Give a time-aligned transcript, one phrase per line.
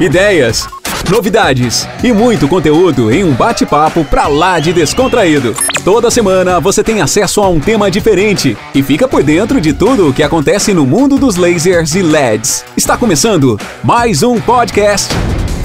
[0.00, 0.66] ideias,
[1.10, 5.54] novidades e muito conteúdo em um bate-papo pra lá de descontraído.
[5.84, 10.08] Toda semana você tem acesso a um tema diferente e fica por dentro de tudo
[10.08, 12.64] o que acontece no mundo dos lasers e LEDs.
[12.74, 15.12] Está começando mais um podcast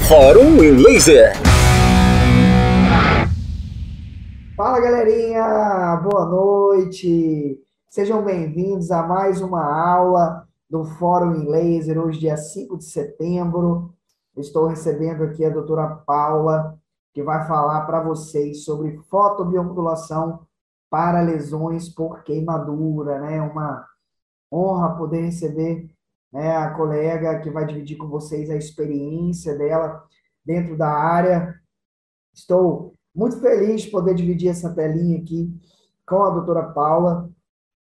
[0.06, 1.32] Fórum em Laser.
[4.54, 7.58] Fala galerinha, boa noite.
[7.88, 13.95] Sejam bem-vindos a mais uma aula do Fórum em Laser, hoje dia 5 de setembro.
[14.36, 16.78] Estou recebendo aqui a doutora Paula,
[17.14, 20.46] que vai falar para vocês sobre fotobiomodulação
[20.90, 23.40] para lesões por queimadura, né?
[23.40, 23.86] Uma
[24.52, 25.90] honra poder receber
[26.32, 30.04] né, a colega que vai dividir com vocês a experiência dela
[30.44, 31.58] dentro da área.
[32.34, 35.50] Estou muito feliz de poder dividir essa telinha aqui
[36.06, 37.30] com a doutora Paula.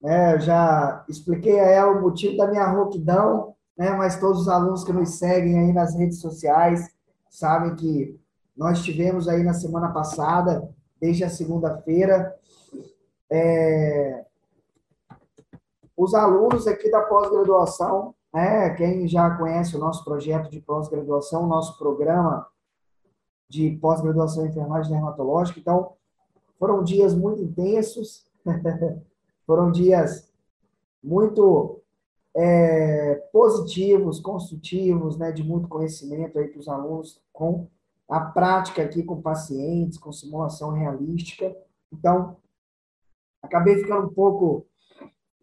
[0.04, 3.92] É, já expliquei a ela o motivo da minha rouquidão, né?
[3.92, 6.88] mas todos os alunos que nos seguem aí nas redes sociais
[7.30, 8.20] sabem que
[8.56, 12.34] nós tivemos aí na semana passada, desde a segunda-feira,
[13.30, 14.26] é,
[15.98, 18.70] os alunos aqui da pós-graduação, né?
[18.76, 22.48] quem já conhece o nosso projeto de pós-graduação, o nosso programa
[23.50, 25.94] de pós-graduação em enfermagem dermatológica, então
[26.58, 28.26] foram dias muito intensos,
[29.46, 30.32] foram dias
[31.04, 31.82] muito
[32.36, 37.68] é, positivos, construtivos, né, de muito conhecimento aí para os alunos, com
[38.10, 41.56] a prática aqui com pacientes, com simulação realística.
[41.92, 42.38] Então,
[43.42, 44.66] acabei ficando um pouco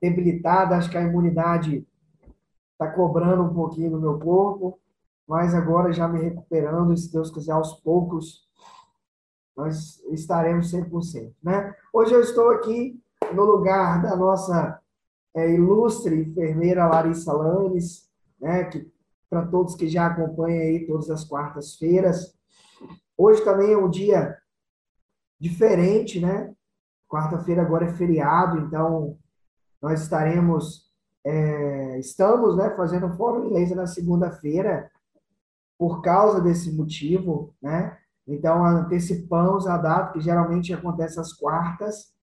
[0.00, 1.86] debilitada, acho que a imunidade
[2.72, 4.78] está cobrando um pouquinho no meu corpo,
[5.26, 8.46] mas agora já me recuperando, e se Deus quiser, aos poucos,
[9.56, 11.32] nós estaremos 100%.
[11.42, 11.74] Né?
[11.92, 13.00] Hoje eu estou aqui
[13.32, 14.81] no lugar da nossa
[15.34, 18.90] é, ilustre enfermeira Larissa Lanes, né, que
[19.32, 22.34] para todos que já acompanham aí todas as quartas-feiras.
[23.16, 24.36] Hoje também é um dia
[25.40, 26.54] diferente, né?
[27.08, 29.16] Quarta-feira agora é feriado, então
[29.80, 30.92] nós estaremos,
[31.24, 34.90] é, estamos, né, fazendo um fórum inglês na segunda-feira
[35.78, 37.98] por causa desse motivo, né?
[38.26, 42.14] Então antecipamos a data que geralmente acontece às quartas,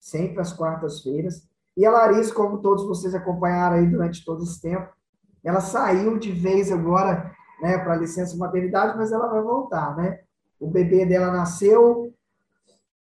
[0.00, 1.46] sempre às quartas-feiras.
[1.76, 4.92] E a Larissa, como todos vocês acompanharam aí durante todo esse tempo,
[5.42, 10.20] ela saiu de vez agora né, para licença maternidade, mas ela vai voltar, né?
[10.58, 12.14] O bebê dela nasceu,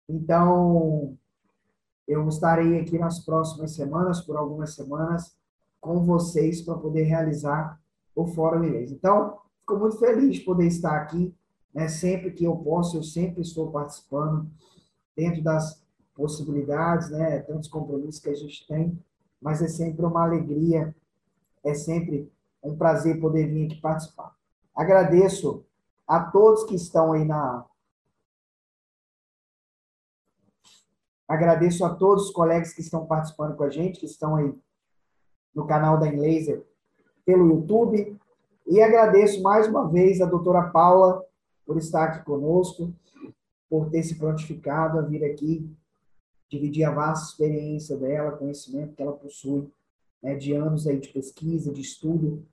[0.09, 1.17] então
[2.09, 5.37] eu estarei aqui nas próximas semanas, por algumas semanas,
[5.81, 7.81] com vocês para poder realizar
[8.15, 8.93] o Fórum Mineiro.
[8.93, 11.35] Então, fico muito feliz de poder estar aqui,
[11.75, 11.89] né?
[11.89, 14.51] Sempre que eu posso, eu sempre estou participando
[15.17, 15.82] dentro das
[16.15, 17.41] possibilidades, né?
[17.41, 18.99] Tantos compromissos que a gente tem,
[19.41, 20.95] mas é sempre uma alegria,
[21.65, 22.31] é sempre
[22.63, 24.37] um prazer poder vir aqui participar.
[24.75, 25.65] Agradeço
[26.07, 27.65] a todos que estão aí na.
[31.27, 34.55] Agradeço a todos os colegas que estão participando com a gente, que estão aí
[35.55, 36.65] no canal da Inlaser
[37.25, 38.19] pelo YouTube.
[38.67, 41.25] E agradeço mais uma vez a doutora Paula
[41.65, 42.93] por estar aqui conosco,
[43.69, 45.75] por ter se prontificado a vir aqui
[46.53, 49.73] dividir a vasta experiência dela, conhecimento que ela possui,
[50.23, 52.47] né, de anos aí de pesquisa, de estudo,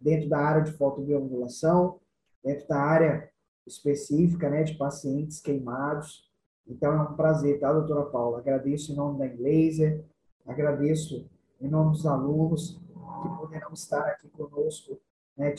[0.00, 2.00] dentro da área de fotobiomodulação,
[2.42, 3.30] dentro da área
[3.64, 6.28] específica, né, de pacientes queimados.
[6.66, 8.38] Então, é um prazer, tá, doutora Paula?
[8.38, 10.04] Agradeço em nome da Inglaser,
[10.44, 11.24] agradeço
[11.60, 12.80] em nome dos alunos
[13.22, 14.98] que poderão estar aqui conosco,
[15.36, 15.54] né,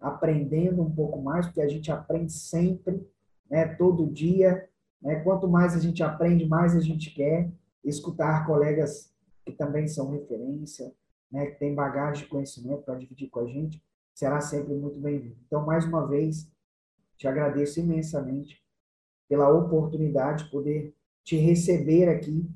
[0.00, 3.06] aprendendo um pouco mais, porque a gente aprende sempre,
[3.50, 4.68] né, todo dia,
[5.02, 5.16] né?
[5.16, 7.50] Quanto mais a gente aprende, mais a gente quer
[7.84, 9.12] escutar colegas
[9.44, 10.92] que também são referência,
[11.30, 11.46] né?
[11.46, 13.82] que têm bagagem de conhecimento para dividir com a gente,
[14.14, 15.36] será sempre muito bem-vindo.
[15.46, 16.50] Então, mais uma vez,
[17.16, 18.62] te agradeço imensamente
[19.28, 22.48] pela oportunidade de poder te receber aqui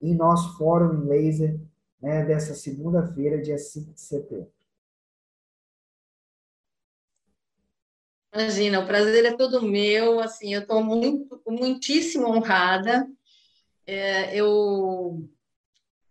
[0.00, 1.58] em nosso fórum em laser
[2.00, 4.50] né, dessa segunda-feira, dia 5 de setembro.
[8.32, 13.08] Imagina, o prazer é todo meu, assim, eu estou muito, muitíssimo honrada.
[13.86, 15.28] É, eu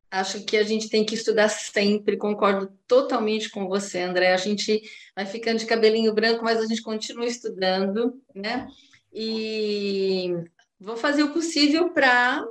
[0.09, 4.33] acho que a gente tem que estudar sempre, concordo totalmente com você, André.
[4.33, 4.81] A gente
[5.15, 8.67] vai ficando de cabelinho branco, mas a gente continua estudando, né?
[9.13, 10.33] E
[10.79, 12.43] vou fazer o possível para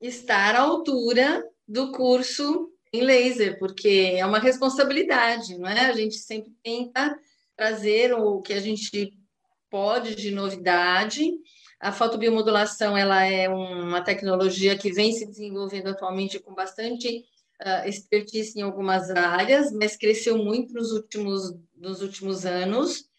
[0.00, 5.86] estar à altura do curso em laser, porque é uma responsabilidade, não é?
[5.86, 7.18] A gente sempre tenta
[7.56, 9.16] trazer o que a gente
[9.70, 11.30] pode de novidade.
[11.80, 17.24] A fotobiomodulação ela é uma tecnologia que vem se desenvolvendo atualmente com bastante
[17.60, 23.10] uh, expertise em algumas áreas, mas cresceu muito nos últimos, nos últimos anos.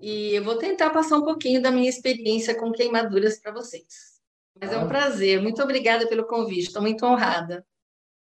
[0.00, 4.18] E eu vou tentar passar um pouquinho da minha experiência com queimaduras para vocês.
[4.60, 5.40] Mas é um prazer.
[5.40, 6.66] Muito obrigada pelo convite.
[6.66, 7.66] Estou muito honrada.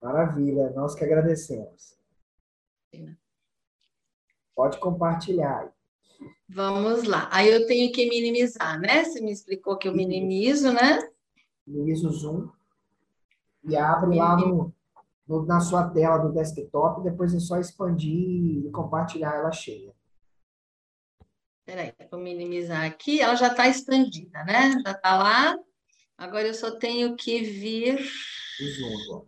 [0.02, 0.70] Maravilha.
[0.72, 1.98] Nós que agradecemos.
[4.58, 5.72] Pode compartilhar.
[6.50, 7.30] Vamos lá.
[7.32, 9.04] Aí eu tenho que minimizar, né?
[9.04, 10.98] Você me explicou que eu minimizo, né?
[11.68, 12.50] Minimiza o zoom
[13.64, 14.74] e abre lá no,
[15.28, 19.94] no, na sua tela do desktop, depois é só expandir e compartilhar ela cheia.
[21.64, 23.22] Peraí, vou minimizar aqui.
[23.22, 24.72] Ela já está expandida, né?
[24.84, 25.56] Já está lá.
[26.18, 28.00] Agora eu só tenho que vir.
[28.00, 29.26] O zoom, ó.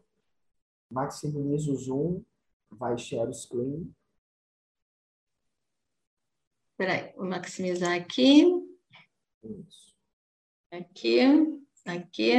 [0.90, 2.24] Maximiza o zoom,
[2.72, 3.94] vai share screen.
[6.80, 8.46] Peraí, vou maximizar aqui.
[9.44, 9.94] Isso.
[10.72, 11.20] Aqui,
[11.86, 12.32] aqui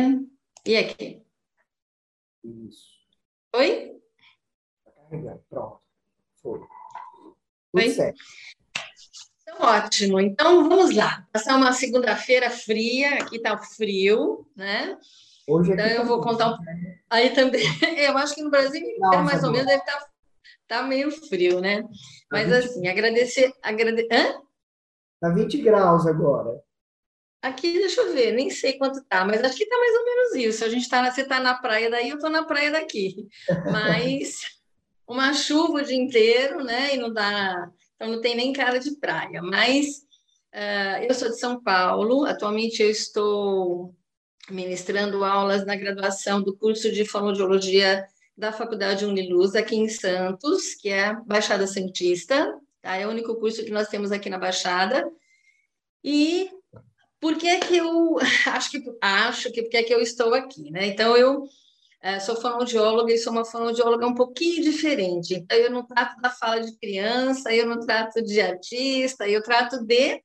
[0.64, 1.22] e aqui.
[2.42, 2.88] Isso.
[3.54, 4.00] Oi?
[4.82, 5.80] Tá carregando, pronto.
[6.40, 6.58] Foi.
[6.58, 7.36] Tudo
[7.74, 7.90] Oi?
[7.90, 8.18] certo.
[9.42, 10.18] Então, ótimo.
[10.18, 11.28] Então, vamos lá.
[11.30, 13.16] Passar uma segunda-feira fria.
[13.16, 14.98] Aqui está frio, né?
[15.46, 16.56] Hoje então, eu vou contar um...
[17.10, 17.60] Aí também,
[17.98, 20.09] eu acho que no Brasil inteiro, mais ou menos, deve estar
[20.70, 21.82] tá, meio frio, né?
[21.82, 21.88] Tá
[22.30, 23.52] Mas, assim, agradecer...
[23.60, 24.06] Agrade...
[24.10, 24.40] Hã?
[25.20, 26.62] Tá 20 graus agora.
[27.42, 30.34] Aqui, deixa eu ver, nem sei quanto tá, mas acho que tá mais ou menos
[30.34, 30.64] isso.
[30.64, 33.26] A gente tá, você tá na praia daí, eu tô na praia daqui.
[33.72, 34.42] Mas
[35.08, 36.94] uma chuva o dia inteiro, né?
[36.94, 39.40] E não dá, então não tem nem cara de praia.
[39.42, 40.02] Mas
[40.54, 43.94] uh, eu sou de São Paulo, atualmente eu estou
[44.50, 48.06] ministrando aulas na graduação do curso de fonoaudiologia
[48.40, 52.96] da Faculdade Uniluz, aqui em Santos, que é Baixada Santista, tá?
[52.96, 55.06] É o único curso que nós temos aqui na Baixada.
[56.02, 56.50] E
[57.20, 58.16] por que que eu
[58.48, 60.86] acho que acho que porque é que eu estou aqui, né?
[60.86, 61.44] Então eu
[62.00, 65.44] é, sou fonoaudióloga e sou uma fonoaudióloga um pouquinho diferente.
[65.50, 70.22] Eu não trato da fala de criança, eu não trato de artista, eu trato de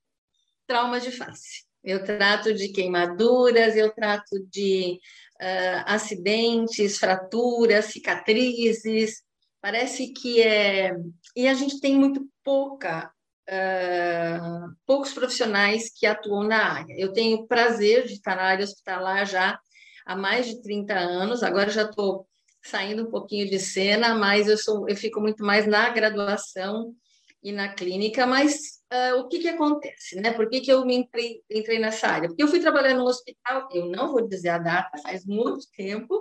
[0.65, 1.65] trauma de face.
[1.83, 5.01] Eu trato de queimaduras, eu trato de
[5.41, 9.23] uh, acidentes, fraturas, cicatrizes.
[9.61, 10.95] Parece que é.
[11.35, 13.11] E a gente tem muito pouca
[13.49, 16.95] uh, poucos profissionais que atuam na área.
[16.97, 19.59] Eu tenho o prazer de estar na área hospitalar já
[20.05, 22.27] há mais de 30 anos, agora já estou
[22.63, 26.93] saindo um pouquinho de cena, mas eu, sou, eu fico muito mais na graduação
[27.45, 30.31] e na clínica, mas uh, o que, que acontece, né?
[30.31, 32.27] Por que, que eu me entrei, entrei nessa área?
[32.27, 36.19] Porque eu fui trabalhar no hospital, eu não vou dizer a data, faz muito tempo,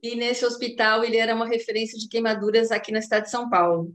[0.00, 3.92] e nesse hospital ele era uma referência de queimaduras aqui na cidade de São Paulo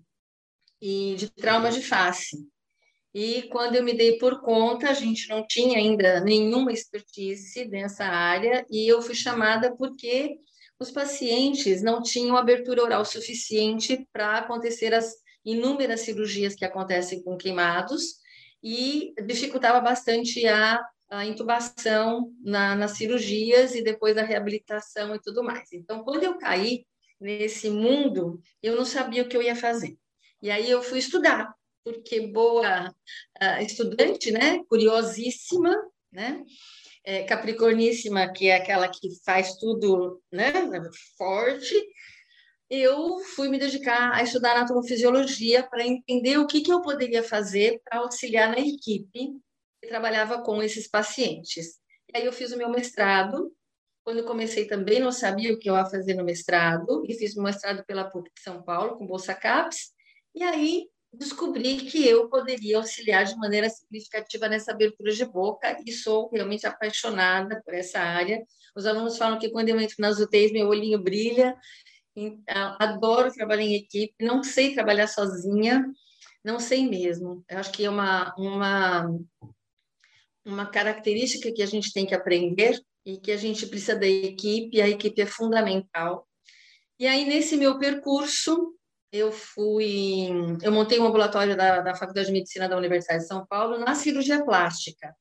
[0.81, 2.45] e de traumas de face.
[3.13, 8.03] E quando eu me dei por conta, a gente não tinha ainda nenhuma expertise nessa
[8.03, 10.35] área, e eu fui chamada porque
[10.77, 17.37] os pacientes não tinham abertura oral suficiente para acontecer as inúmeras cirurgias que acontecem com
[17.37, 18.17] queimados,
[18.61, 25.43] e dificultava bastante a, a intubação na, nas cirurgias e depois a reabilitação e tudo
[25.43, 25.71] mais.
[25.71, 26.85] Então, quando eu caí
[27.19, 29.97] nesse mundo, eu não sabia o que eu ia fazer.
[30.41, 31.53] E aí eu fui estudar,
[31.83, 34.61] porque boa uh, estudante, né?
[34.67, 35.75] Curiosíssima,
[36.11, 36.43] né?
[37.03, 40.51] É, capricorníssima, que é aquela que faz tudo, né?
[41.17, 41.73] Forte.
[42.69, 47.81] Eu fui me dedicar a estudar anatomofisiologia para entender o que, que eu poderia fazer
[47.83, 49.39] para auxiliar na equipe
[49.81, 51.79] que trabalhava com esses pacientes.
[52.13, 53.53] E aí eu fiz o meu mestrado.
[54.03, 57.43] Quando comecei também não sabia o que eu ia fazer no mestrado e fiz o
[57.43, 59.93] mestrado pela PUC de São Paulo com bolsa CAPES
[60.33, 65.91] e aí descobri que eu poderia auxiliar de maneira significativa nessa abertura de boca e
[65.91, 68.45] sou realmente apaixonada por essa área.
[68.75, 71.55] Os alunos falam que quando eu entro nas UTIs, meu olhinho brilha.
[72.19, 75.85] Então, adoro trabalhar em equipe, não sei trabalhar sozinha,
[76.43, 77.45] não sei mesmo.
[77.47, 79.07] Eu acho que é uma, uma,
[80.43, 84.81] uma característica que a gente tem que aprender e que a gente precisa da equipe,
[84.81, 86.27] a equipe é fundamental.
[86.99, 88.73] E aí, nesse meu percurso,
[89.11, 90.29] eu fui,
[90.63, 93.93] eu montei um ambulatório da, da Faculdade de Medicina da Universidade de São Paulo na
[93.93, 95.15] cirurgia plástica,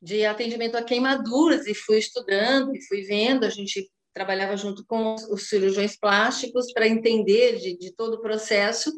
[0.00, 5.14] de atendimento a queimaduras, e fui estudando e fui vendo, a gente trabalhava junto com
[5.14, 8.90] os cirurgiões plásticos para entender de, de todo o processo,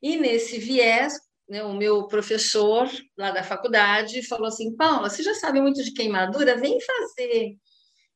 [0.00, 1.14] e nesse viés,
[1.48, 2.88] né, o meu professor
[3.18, 7.56] lá da faculdade falou assim, Paula, você já sabe muito de queimadura, vem fazer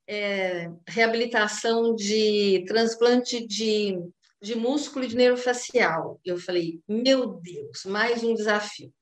[0.06, 3.98] é, reabilitação de transplante de
[4.40, 6.20] de músculo e de neurofacial.
[6.24, 8.92] Eu falei, meu Deus, mais um desafio.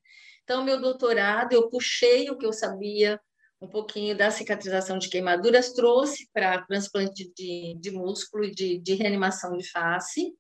[0.43, 3.21] Então, meu doutorado, eu puxei o que eu sabia
[3.61, 8.95] um pouquinho da cicatrização de queimaduras, trouxe para transplante de, de músculo e de, de
[8.95, 10.33] reanimação de face.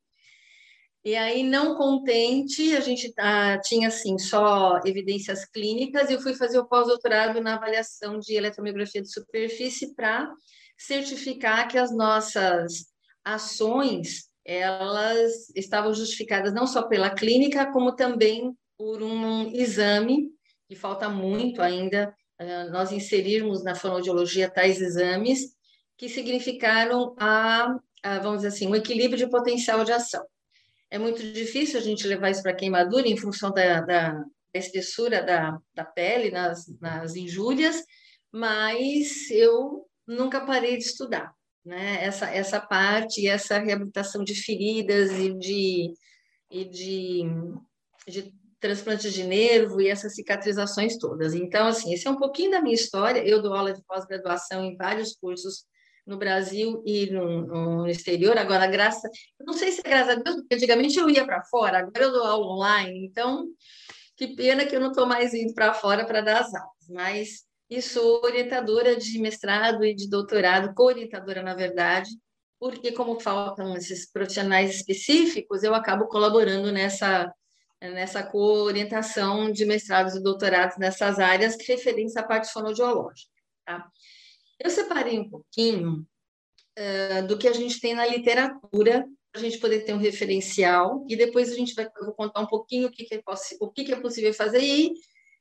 [1.04, 6.34] E aí, não contente, a gente ah, tinha, assim, só evidências clínicas, e eu fui
[6.34, 10.32] fazer o pós-doutorado na avaliação de eletromiografia de superfície para
[10.78, 12.86] certificar que as nossas
[13.22, 20.30] ações, elas estavam justificadas não só pela clínica, como também por um exame,
[20.68, 22.14] que falta muito ainda
[22.70, 25.54] nós inserirmos na fonoaudiologia tais exames,
[25.96, 30.24] que significaram a, a, vamos dizer assim, um equilíbrio de potencial de ação.
[30.90, 35.58] É muito difícil a gente levar isso para queimadura em função da, da espessura da,
[35.74, 37.82] da pele nas, nas injúrias,
[38.32, 41.32] mas eu nunca parei de estudar,
[41.64, 42.04] né?
[42.04, 45.92] Essa, essa parte, essa reabilitação de feridas e de,
[46.50, 47.22] e de,
[48.06, 51.34] de transplantes de nervo e essas cicatrizações todas.
[51.34, 53.22] Então, assim, esse é um pouquinho da minha história.
[53.22, 55.66] Eu dou aula de pós-graduação em vários cursos
[56.06, 58.38] no Brasil e no, no, exterior.
[58.38, 59.06] Agora, graça,
[59.38, 62.04] eu não sei se é graças a Deus, porque antigamente eu ia para fora, agora
[62.04, 63.04] eu dou aula online.
[63.04, 63.48] Então,
[64.16, 66.88] que pena que eu não estou mais indo para fora para dar as aulas.
[66.88, 72.08] Mas e sou orientadora de mestrado e de doutorado, co-orientadora, na verdade,
[72.58, 77.30] porque como faltam esses profissionais específicos, eu acabo colaborando nessa
[77.80, 83.30] nessa co-orientação de mestrados e doutorados nessas áreas referentes à parte fonoaudiológica.
[83.64, 83.86] Tá?
[84.58, 86.06] Eu separei um pouquinho
[86.78, 91.04] uh, do que a gente tem na literatura, para a gente poder ter um referencial,
[91.08, 93.22] e depois a gente vai vou contar um pouquinho o que, que, é,
[93.60, 94.92] o que, que é possível fazer, e,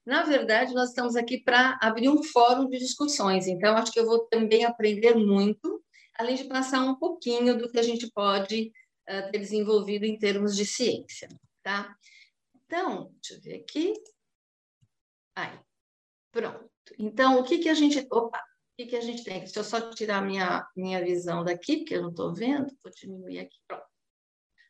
[0.06, 4.06] na verdade, nós estamos aqui para abrir um fórum de discussões, então acho que eu
[4.06, 5.82] vou também aprender muito,
[6.18, 8.72] além de passar um pouquinho do que a gente pode
[9.10, 11.30] uh, ter desenvolvido em termos de ciência.
[11.62, 11.96] Tá?
[12.74, 13.94] Então, deixa eu ver aqui.
[15.36, 15.60] Aí,
[16.32, 16.68] pronto.
[16.98, 18.00] Então, o que, que a gente.
[18.12, 19.42] Opa, o que, que a gente tem?
[19.42, 22.76] Deixa eu só tirar minha, minha visão daqui, porque eu não estou vendo.
[22.84, 23.58] Vou diminuir aqui.
[23.68, 23.86] Pronto.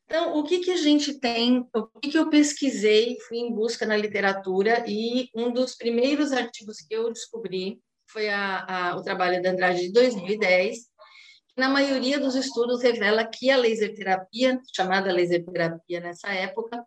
[0.04, 3.86] Então, o que, que a gente tem, o que, que eu pesquisei, fui em busca
[3.86, 9.42] na literatura, e um dos primeiros artigos que eu descobri foi a, a, o trabalho
[9.42, 15.14] da Andrade de 2010, que na maioria dos estudos revela que a laser terapia, chamada
[15.14, 16.86] laser terapia nessa época,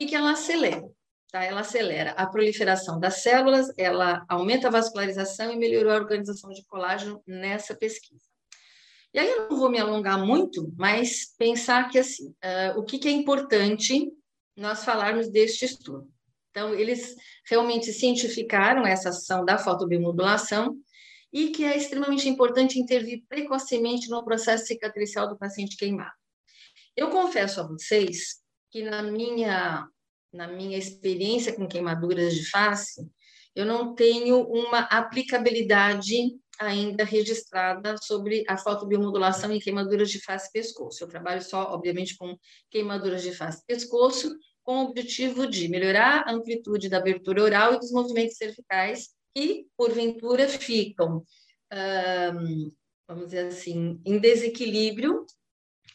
[0.00, 0.82] e que ela acelera.
[1.30, 1.44] Tá?
[1.44, 6.64] Ela acelera a proliferação das células, ela aumenta a vascularização e melhorou a organização de
[6.66, 8.24] colágeno nessa pesquisa.
[9.12, 12.98] E aí eu não vou me alongar muito, mas pensar que assim, uh, o que,
[12.98, 14.10] que é importante
[14.56, 16.08] nós falarmos deste estudo.
[16.50, 17.14] Então, eles
[17.48, 20.76] realmente cientificaram essa ação da fotobiomodulação
[21.32, 26.12] e que é extremamente importante intervir precocemente no processo cicatricial do paciente queimado.
[26.96, 28.39] Eu confesso a vocês
[28.70, 29.86] que na minha
[30.32, 33.10] na minha experiência com queimaduras de face,
[33.54, 36.14] eu não tenho uma aplicabilidade
[36.58, 41.02] ainda registrada sobre a fotobiomodulação em queimaduras de face e pescoço.
[41.02, 42.36] Eu trabalho só, obviamente, com
[42.70, 47.74] queimaduras de face e pescoço, com o objetivo de melhorar a amplitude da abertura oral
[47.74, 51.24] e dos movimentos cervicais, que, porventura, ficam,
[53.08, 55.24] vamos dizer assim, em desequilíbrio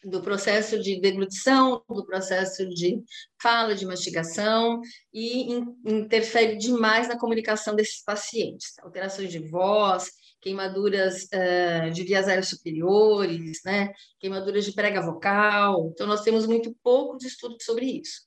[0.06, 3.02] do processo de deglutição, do processo de
[3.42, 4.80] fala, de mastigação,
[5.12, 8.78] e in, interfere demais na comunicação desses pacientes.
[8.84, 13.92] Alterações de voz, queimaduras uh, de vias aéreas superiores, né?
[14.20, 15.90] queimaduras de prega vocal.
[15.92, 18.22] Então, nós temos muito pouco de estudo sobre isso.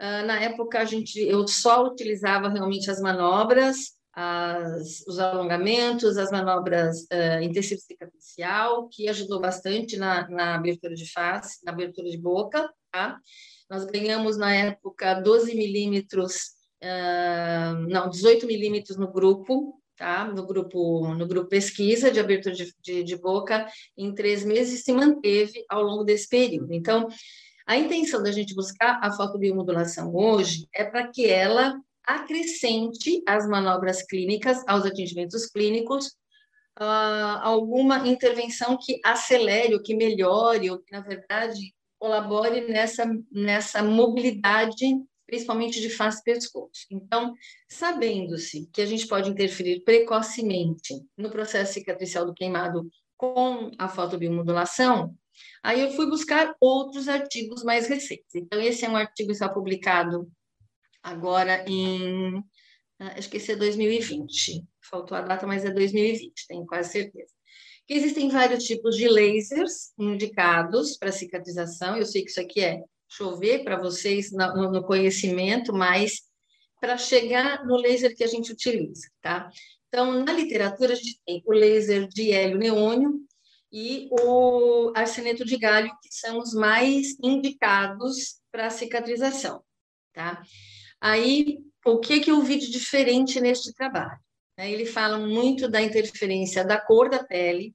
[0.00, 6.30] Uh, na época, a gente, eu só utilizava realmente as manobras as, os alongamentos, as
[6.30, 12.18] manobras uh, intensivo cicatricial, que ajudou bastante na, na, abertura de face, na abertura de
[12.18, 13.18] boca, tá?
[13.70, 16.34] Nós ganhamos, na época, 12 milímetros,
[16.82, 20.26] uh, não, 18 milímetros no grupo, tá?
[20.26, 23.66] No grupo, no grupo pesquisa de abertura de, de, de boca,
[23.96, 26.74] em três meses, se manteve ao longo desse período.
[26.74, 27.08] Então,
[27.66, 34.02] a intenção da gente buscar a fotobiomodulação hoje é para que ela acrescente às manobras
[34.02, 36.08] clínicas, aos atendimentos clínicos,
[36.80, 43.82] uh, alguma intervenção que acelere, ou que melhore, ou que, na verdade, colabore nessa, nessa
[43.82, 44.86] mobilidade,
[45.26, 46.86] principalmente de face pescoço.
[46.90, 47.34] Então,
[47.68, 55.14] sabendo-se que a gente pode interferir precocemente no processo cicatricial do queimado com a fotobiomodulação,
[55.62, 58.34] aí eu fui buscar outros artigos mais recentes.
[58.34, 60.28] Então, esse é um artigo que está publicado
[61.02, 62.42] agora em,
[63.16, 67.32] esse é 2020, faltou a data, mas é 2020, tenho quase certeza.
[67.86, 72.80] Que existem vários tipos de lasers indicados para cicatrização, eu sei que isso aqui é
[73.08, 76.22] chover para vocês no, no conhecimento, mas
[76.80, 79.50] para chegar no laser que a gente utiliza, tá?
[79.88, 83.20] Então, na literatura, a gente tem o laser de hélio neônio
[83.70, 89.62] e o arseneto de galho, que são os mais indicados para cicatrização,
[90.12, 90.42] tá?
[91.02, 94.20] Aí, o que, que eu vi de diferente neste trabalho?
[94.56, 94.70] Né?
[94.70, 97.74] Ele fala muito da interferência da cor da pele,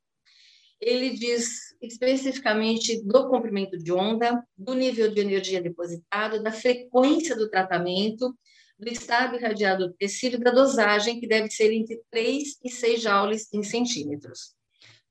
[0.80, 7.50] ele diz especificamente do comprimento de onda, do nível de energia depositado, da frequência do
[7.50, 8.34] tratamento,
[8.80, 13.02] do estado irradiado do tecido e da dosagem, que deve ser entre 3 e 6
[13.02, 14.56] joules em centímetros.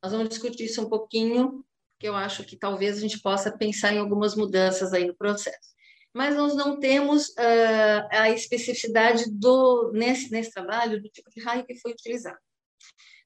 [0.03, 3.93] Nós vamos discutir isso um pouquinho, porque eu acho que talvez a gente possa pensar
[3.93, 5.76] em algumas mudanças aí no processo.
[6.17, 11.67] Mas nós não temos uh, a especificidade do, nesse, nesse trabalho do tipo de raio
[11.67, 12.39] que foi utilizado.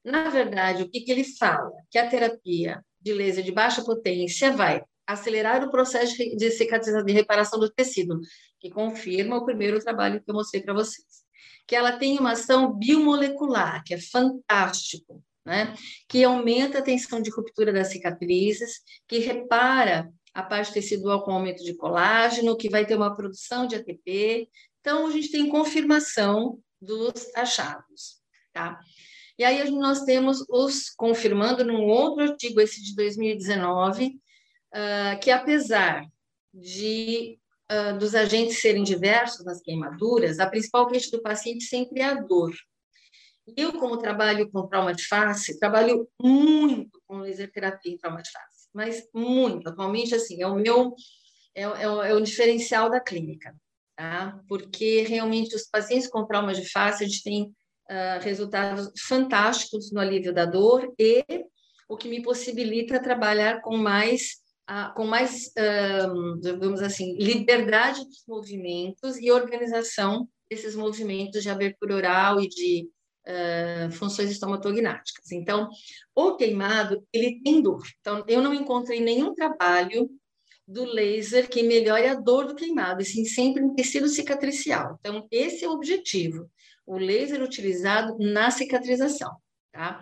[0.03, 1.71] Na verdade, o que, que ele fala?
[1.89, 7.13] Que a terapia de laser de baixa potência vai acelerar o processo de cicatrização, de
[7.13, 8.19] reparação do tecido,
[8.59, 11.23] que confirma o primeiro trabalho que eu mostrei para vocês.
[11.65, 15.73] Que ela tem uma ação biomolecular, que é fantástico, né?
[16.09, 21.63] Que aumenta a tensão de ruptura das cicatrizes, que repara a parte tecidual com aumento
[21.63, 24.49] de colágeno, que vai ter uma produção de ATP.
[24.79, 28.21] Então, a gente tem confirmação dos achados,
[28.53, 28.79] tá?
[29.37, 34.11] E aí nós temos os confirmando num outro artigo, esse de 2019, uh,
[34.73, 36.05] ah, que apesar
[36.53, 37.39] de
[37.71, 42.13] uh, dos agentes serem diversos nas queimaduras, a principal queixa do paciente sempre é a
[42.13, 42.53] dor.
[43.57, 48.29] Eu, como trabalho com trauma de face, trabalho muito com laser terapia em trauma de
[48.29, 49.69] face, mas muito.
[49.69, 50.93] Atualmente, assim, é o meu,
[51.55, 53.55] é, é, é o diferencial da clínica,
[53.95, 54.39] tá?
[54.47, 59.99] Porque realmente os pacientes com trauma de face, a gente tem uh, resultados fantásticos no
[59.99, 61.23] alívio da dor e
[61.87, 69.17] o que me possibilita trabalhar com mais uh, com mais, uh, assim, liberdade dos movimentos
[69.17, 72.89] e organização desses movimentos de abertura oral e de
[73.27, 75.31] uh, funções estomatognáticas.
[75.31, 75.69] Então,
[76.15, 77.83] o queimado, ele tem dor.
[77.99, 80.09] Então, eu não encontrei nenhum trabalho
[80.67, 84.97] do laser que melhore a dor do queimado, e sim sempre em tecido cicatricial.
[84.99, 86.49] Então, esse é o objetivo
[86.85, 89.31] o laser utilizado na cicatrização,
[89.71, 90.01] tá?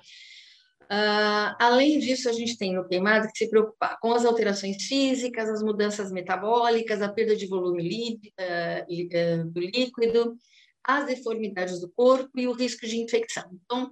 [0.91, 5.47] Uh, além disso, a gente tem no queimado que se preocupar com as alterações físicas,
[5.47, 10.35] as mudanças metabólicas, a perda de volume uh, uh, do líquido,
[10.83, 13.43] as deformidades do corpo e o risco de infecção.
[13.63, 13.91] Então,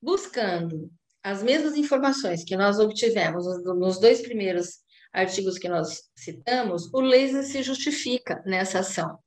[0.00, 0.90] buscando
[1.22, 4.78] as mesmas informações que nós obtivemos nos dois primeiros
[5.12, 9.18] artigos que nós citamos, o laser se justifica nessa ação.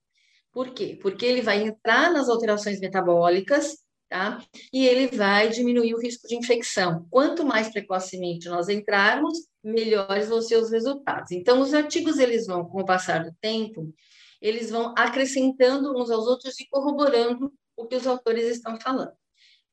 [0.51, 0.97] Por quê?
[1.01, 4.41] Porque ele vai entrar nas alterações metabólicas, tá?
[4.71, 7.07] E ele vai diminuir o risco de infecção.
[7.09, 11.31] Quanto mais precocemente nós entrarmos, melhores vão ser os resultados.
[11.31, 13.93] Então, os artigos, eles vão, com o passar do tempo,
[14.43, 19.13] eles vão acrescentando uns aos outros e corroborando o que os autores estão falando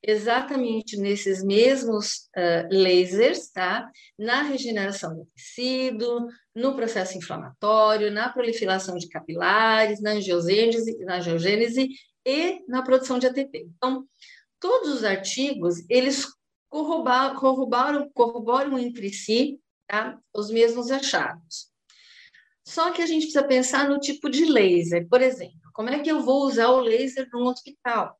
[0.03, 3.91] exatamente nesses mesmos uh, lasers, tá?
[4.19, 11.89] Na regeneração do tecido, no processo inflamatório, na proliferação de capilares, na angiogênese, na angiogênese
[12.25, 13.69] e na produção de ATP.
[13.77, 14.07] Então,
[14.59, 16.27] todos os artigos, eles
[16.69, 20.19] corroboram, corroboram, corroboram entre si tá?
[20.35, 21.70] os mesmos achados.
[22.65, 25.09] Só que a gente precisa pensar no tipo de laser.
[25.09, 28.19] Por exemplo, como é que eu vou usar o laser num hospital?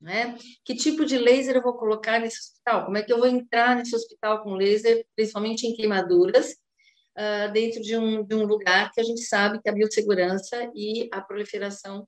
[0.00, 0.36] Né?
[0.64, 2.84] Que tipo de laser eu vou colocar nesse hospital?
[2.84, 6.52] Como é que eu vou entrar nesse hospital com laser, principalmente em queimaduras,
[7.16, 11.08] uh, dentro de um, de um lugar que a gente sabe que a biossegurança e
[11.12, 12.06] a proliferação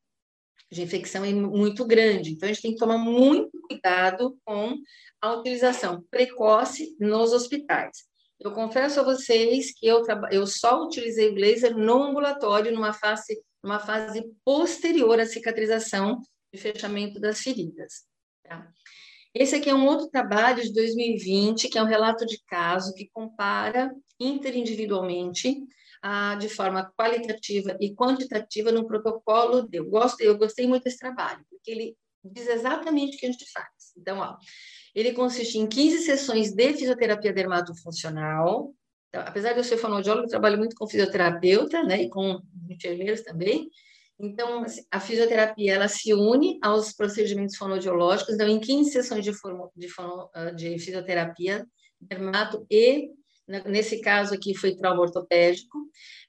[0.71, 2.33] de infecção é muito grande.
[2.33, 4.77] Então, a gente tem que tomar muito cuidado com
[5.21, 8.05] a utilização precoce nos hospitais.
[8.39, 13.43] Eu confesso a vocês que eu, eu só utilizei o laser no ambulatório, numa fase,
[13.63, 16.21] numa fase posterior à cicatrização
[16.53, 18.05] de fechamento das feridas.
[18.43, 18.71] Tá?
[19.35, 23.11] Esse aqui é um outro trabalho de 2020, que é um relato de caso que
[23.13, 25.63] compara interindividualmente,
[26.03, 29.69] ah, de forma qualitativa e quantitativa no protocolo.
[29.73, 31.97] Eu, gosto, eu gostei muito desse trabalho, porque ele
[32.33, 33.93] diz exatamente o que a gente faz.
[33.97, 34.37] Então, ó,
[34.95, 38.75] ele consiste em 15 sessões de fisioterapia dermatofuncional.
[39.09, 43.23] Então, apesar de eu ser fonoaudiólogo, eu trabalho muito com fisioterapeuta, né, e com enfermeiros
[43.23, 43.69] também.
[44.19, 49.33] Então, assim, a fisioterapia ela se une aos procedimentos fonoaudiológicos, então, em 15 sessões de,
[49.33, 51.67] fono, de, fono, ah, de fisioterapia,
[52.01, 53.11] dermato e,
[53.67, 55.79] nesse caso aqui, foi trauma ortopédico,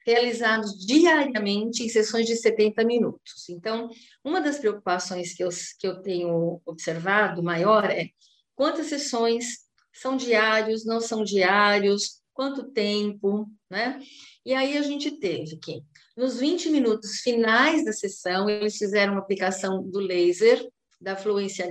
[0.08, 3.50] realizados diariamente em sessões de 70 minutos.
[3.50, 3.89] Então,
[4.24, 8.08] uma das preocupações que eu, que eu tenho observado maior é
[8.56, 14.00] quantas sessões são diários, não são diários, quanto tempo, né?
[14.46, 15.84] E aí a gente teve que
[16.15, 20.65] nos 20 minutos finais da sessão, eles fizeram uma aplicação do laser
[20.99, 21.67] da fluência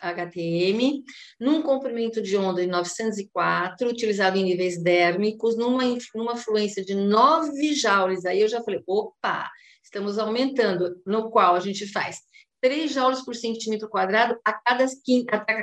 [0.00, 1.04] HTM,
[1.38, 5.82] num comprimento de onda de 904, utilizado em níveis dérmicos, numa,
[6.14, 8.24] numa fluência de 9 joules.
[8.24, 9.50] Aí eu já falei, opa,
[9.82, 12.20] estamos aumentando, no qual a gente faz
[12.62, 14.86] 3 joules por centímetro quadrado a cada,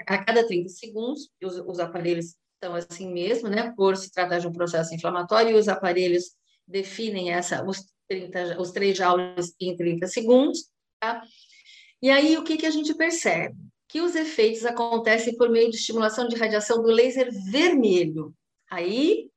[0.08, 4.48] a cada 30 segundos, os, os aparelhos estão assim mesmo, né, por se tratar de
[4.48, 6.26] um processo inflamatório, e os aparelhos
[6.68, 10.70] definem essa, os, 30, os 3 joules em 30 segundos,
[11.00, 11.24] tá?
[12.02, 13.56] E aí, o que, que a gente percebe?
[13.88, 18.34] Que os efeitos acontecem por meio de estimulação de radiação do laser vermelho.
[18.70, 19.30] Aí,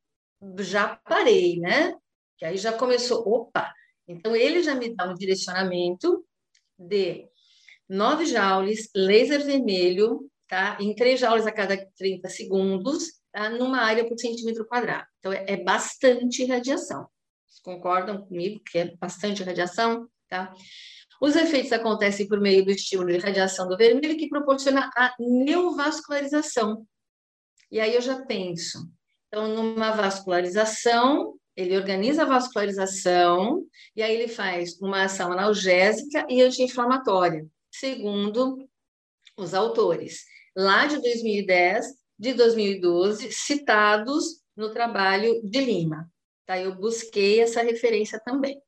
[0.58, 1.94] já parei, né?
[2.38, 3.72] Que aí já começou, opa!
[4.06, 6.24] Então, ele já me dá um direcionamento
[6.78, 7.26] de
[7.88, 10.76] 9 joules, laser vermelho, tá?
[10.80, 13.50] Em 3 joules a cada 30 segundos, tá?
[13.50, 15.06] numa área por centímetro quadrado.
[15.18, 17.08] Então, é, é bastante radiação.
[17.46, 20.52] Vocês concordam comigo que é bastante radiação, tá?
[21.22, 26.84] Os efeitos acontecem por meio do estímulo de radiação do vermelho, que proporciona a neovascularização.
[27.70, 28.90] E aí eu já penso,
[29.28, 36.42] então, numa vascularização, ele organiza a vascularização, e aí ele faz uma ação analgésica e
[36.42, 38.68] anti-inflamatória, segundo
[39.38, 40.24] os autores,
[40.56, 41.86] lá de 2010,
[42.18, 46.10] de 2012, citados no trabalho de Lima.
[46.44, 46.58] Tá?
[46.58, 48.60] Eu busquei essa referência também.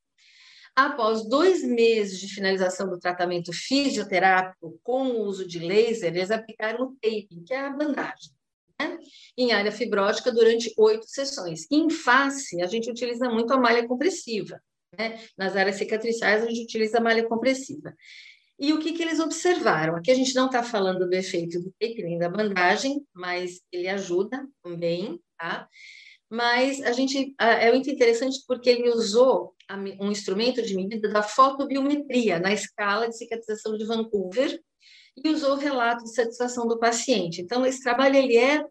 [0.76, 6.87] Após dois meses de finalização do tratamento fisioterápico com o uso de laser, eles aplicaram
[6.87, 8.32] o taping, que é a bandagem,
[8.80, 8.98] né?
[9.38, 11.66] em área fibrótica durante oito sessões.
[11.70, 14.60] Em face, a gente utiliza muito a malha compressiva.
[14.98, 15.20] Né?
[15.37, 17.94] Nas áreas cicatriciais, a gente utiliza a malha compressiva.
[18.58, 19.96] E o que, que eles observaram?
[19.96, 24.44] Aqui a gente não está falando do efeito do taping da bandagem, mas ele ajuda
[24.62, 25.68] também, tá?
[26.35, 29.55] Mas a gente é muito interessante porque ele usou
[30.01, 34.61] um instrumento de medida da fotobiometria na escala de cicatrização de Vancouver
[35.16, 37.40] e usou o relato de satisfação do paciente.
[37.40, 38.64] Então, esse trabalho ele é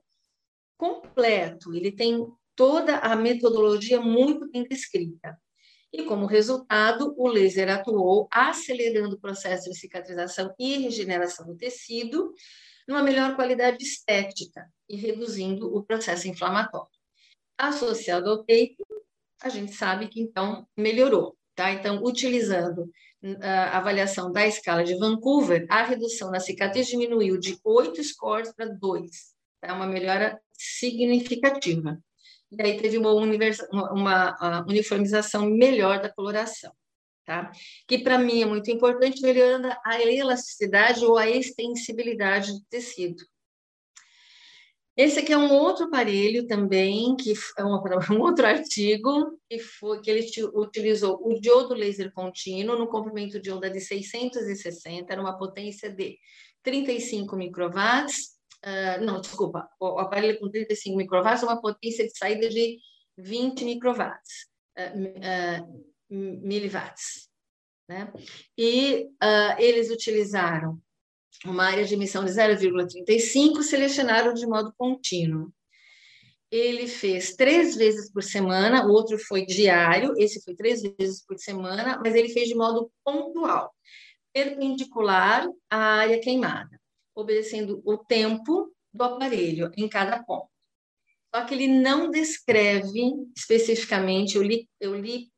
[0.77, 5.37] completo, ele tem toda a metodologia muito bem descrita.
[5.93, 12.33] E, como resultado, o laser atuou acelerando o processo de cicatrização e regeneração do tecido,
[12.85, 17.02] numa melhor qualidade estética e reduzindo o processo inflamatório.
[17.57, 18.77] Associado ao tape,
[19.41, 21.71] a gente sabe que então melhorou, tá?
[21.71, 22.89] Então, utilizando
[23.41, 28.53] ah, a avaliação da escala de Vancouver, a redução na cicatriz diminuiu de 8 scores
[28.53, 29.09] para 2,
[29.61, 29.73] tá?
[29.73, 31.97] Uma melhora significativa.
[32.51, 33.13] E aí teve uma,
[33.91, 36.71] uma uniformização melhor da coloração,
[37.25, 37.51] tá?
[37.87, 43.23] Que para mim é muito importante, melhorando a elasticidade ou a extensibilidade do tecido.
[44.95, 47.81] Esse aqui é um outro aparelho também, que é um,
[48.13, 53.51] um outro artigo, que, foi, que ele utilizou o diodo laser contínuo no comprimento de
[53.51, 56.17] onda de 660, numa potência de
[56.61, 62.77] 35 microwatts, uh, não, desculpa, o aparelho com 35 microwatts, uma potência de saída de
[63.17, 67.29] 20 microwatts, uh, uh, miliwatts,
[67.89, 68.13] né?
[68.55, 69.09] E
[69.57, 70.79] eles utilizaram
[71.45, 75.53] uma área de emissão de 0,35, selecionaram de modo contínuo.
[76.51, 81.37] Ele fez três vezes por semana, o outro foi diário, esse foi três vezes por
[81.37, 83.73] semana, mas ele fez de modo pontual,
[84.31, 86.79] perpendicular à área queimada,
[87.15, 90.47] obedecendo o tempo do aparelho em cada ponto.
[91.33, 93.01] Só que ele não descreve
[93.35, 95.33] especificamente, eu li, eu li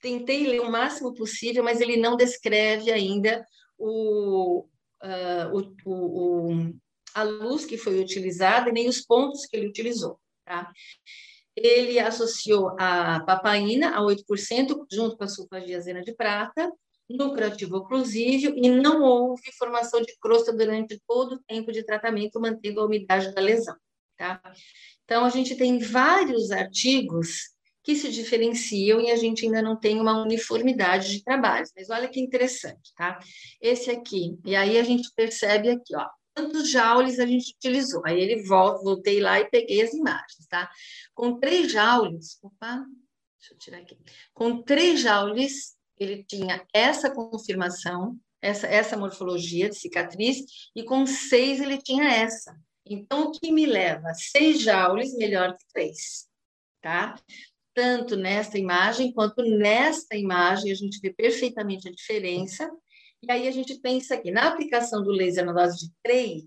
[0.00, 3.44] tentei ler o máximo possível, mas ele não descreve ainda
[3.76, 4.66] o,
[5.02, 6.74] uh, o, o,
[7.14, 10.18] a luz que foi utilizada e nem os pontos que ele utilizou.
[10.44, 10.70] Tá?
[11.56, 16.70] Ele associou a papaina a 8%, junto com a sulfadiazina de prata,
[17.08, 22.40] no curativo oclusível, e não houve formação de crosta durante todo o tempo de tratamento,
[22.40, 23.74] mantendo a umidade da lesão.
[24.16, 24.40] Tá?
[25.04, 27.56] Então, a gente tem vários artigos
[27.88, 31.72] que se diferenciam e a gente ainda não tem uma uniformidade de trabalhos.
[31.74, 33.18] Mas olha que interessante, tá?
[33.62, 38.02] Esse aqui, e aí a gente percebe aqui, ó, quantos joules a gente utilizou.
[38.04, 40.70] Aí ele volta, voltei lá e peguei as imagens, tá?
[41.14, 42.84] Com três joules, opa,
[43.38, 43.96] deixa eu tirar aqui.
[44.34, 50.36] Com três joules, ele tinha essa confirmação, essa, essa morfologia de cicatriz,
[50.76, 52.54] e com seis ele tinha essa.
[52.84, 54.12] Então, o que me leva?
[54.12, 56.28] Seis joules melhor que três,
[56.82, 57.14] tá?
[57.78, 62.68] Tanto nesta imagem quanto nesta imagem, a gente vê perfeitamente a diferença.
[63.22, 66.44] E aí a gente pensa aqui, na aplicação do laser na dose de 3, uh,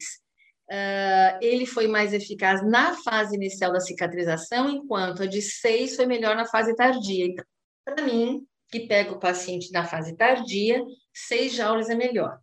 [0.70, 6.06] ah, ele foi mais eficaz na fase inicial da cicatrização, enquanto a de 6 foi
[6.06, 7.26] melhor na fase tardia.
[7.28, 7.46] Então,
[7.86, 12.38] para mim, que pega o paciente na fase tardia, 6 joules é melhor.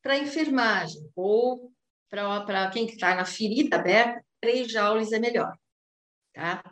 [0.00, 1.72] Para a enfermagem ou
[2.08, 5.52] para quem está na ferida aberta, três joules é melhor.
[6.38, 6.62] Tá?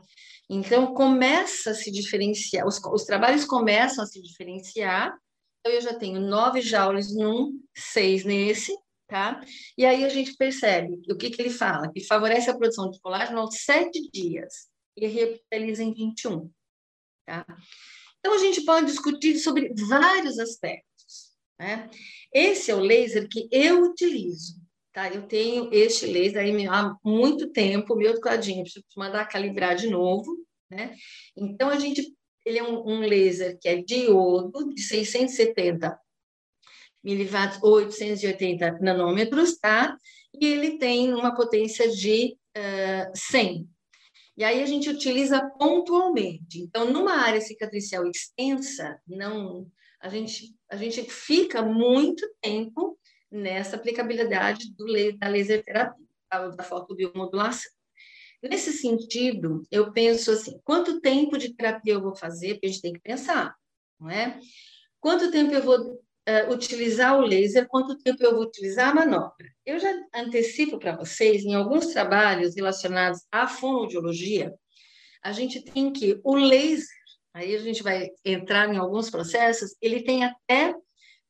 [0.48, 5.18] Então, começa a se diferenciar, os, os trabalhos começam a se diferenciar.
[5.58, 8.72] Então, eu já tenho nove joules num, seis nesse,
[9.08, 9.40] tá?
[9.76, 13.00] E aí a gente percebe o que, que ele fala, que favorece a produção de
[13.00, 15.04] colágeno aos sete dias e
[15.50, 16.48] realiza em 21,
[17.26, 17.44] tá?
[18.20, 21.90] Então, a gente pode discutir sobre vários aspectos, né?
[22.32, 24.64] Esse é o laser que eu utilizo,
[24.96, 25.12] tá?
[25.12, 30.34] Eu tenho este laser aí há muito tempo, meu tecladinho, preciso mandar calibrar de novo,
[30.70, 30.96] né?
[31.36, 36.00] Então, a gente, ele é um, um laser que é diodo de 670
[37.04, 39.94] miliwatts ou 880 nanômetros, tá?
[40.32, 43.68] E ele tem uma potência de uh, 100.
[44.38, 46.58] E aí a gente utiliza pontualmente.
[46.58, 49.66] Então, numa área cicatricial extensa, não,
[50.00, 52.98] a gente, a gente fica muito tempo
[53.30, 54.86] nessa aplicabilidade do,
[55.18, 57.70] da laser terapia, da fotobiomodulação.
[58.42, 62.54] Nesse sentido, eu penso assim, quanto tempo de terapia eu vou fazer?
[62.54, 63.54] Porque a gente tem que pensar,
[63.98, 64.38] não é?
[65.00, 69.48] Quanto tempo eu vou uh, utilizar o laser, quanto tempo eu vou utilizar a manobra.
[69.64, 74.54] Eu já antecipo para vocês, em alguns trabalhos relacionados à fonoaudiologia,
[75.22, 76.86] a gente tem que o laser,
[77.34, 80.74] aí a gente vai entrar em alguns processos, ele tem até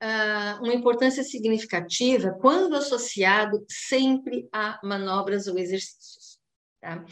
[0.03, 6.39] uh, uma importância significativa quando associado sempre a manobras ou exercícios.
[6.81, 7.05] Tá?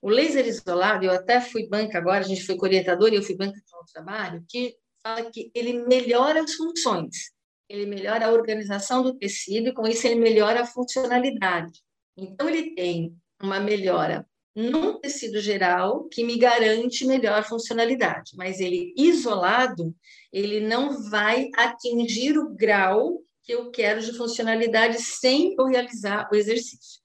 [0.00, 3.36] O laser isolado, eu até fui banca agora, a gente foi orientador e eu fui
[3.36, 7.32] banca de um trabalho, que fala que ele melhora as funções,
[7.68, 11.80] ele melhora a organização do tecido e com isso ele melhora a funcionalidade.
[12.16, 18.92] Então ele tem uma melhora no tecido geral que me garante melhor funcionalidade, mas ele
[18.96, 19.94] isolado,
[20.32, 26.36] ele não vai atingir o grau que eu quero de funcionalidade sem eu realizar o
[26.36, 27.00] exercício.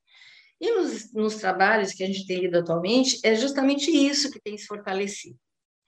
[0.59, 4.57] E nos, nos trabalhos que a gente tem lido atualmente, é justamente isso que tem
[4.57, 5.37] se fortalecido.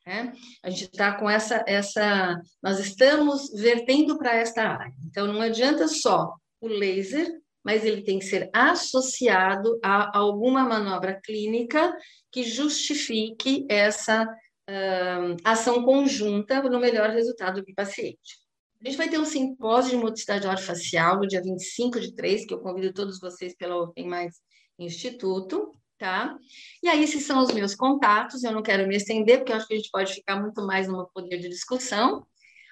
[0.05, 0.33] Né?
[0.61, 4.93] A gente está com essa, essa, nós estamos vertendo para esta área.
[5.05, 7.27] Então, não adianta só o laser,
[7.65, 11.91] mas ele tem que ser associado a alguma manobra clínica
[12.32, 18.45] que justifique essa uh, ação conjunta no melhor resultado do paciente.
[18.80, 22.54] A gente vai ter um simpósio de motricidade orofacial no dia 25 de 3, que
[22.54, 24.36] eu convido todos vocês pela Open Mais
[24.78, 26.38] Instituto, tá?
[26.84, 29.67] E aí, esses são os meus contatos, eu não quero me estender, porque eu acho
[29.67, 32.28] que a gente pode ficar muito mais no poder de discussão.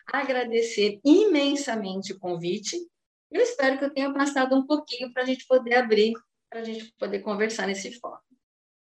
[0.05, 2.77] Agradecer imensamente o convite.
[3.33, 6.13] Eu espero que eu tenha passado um pouquinho para a gente poder abrir,
[6.49, 8.21] para a gente poder conversar nesse fórum.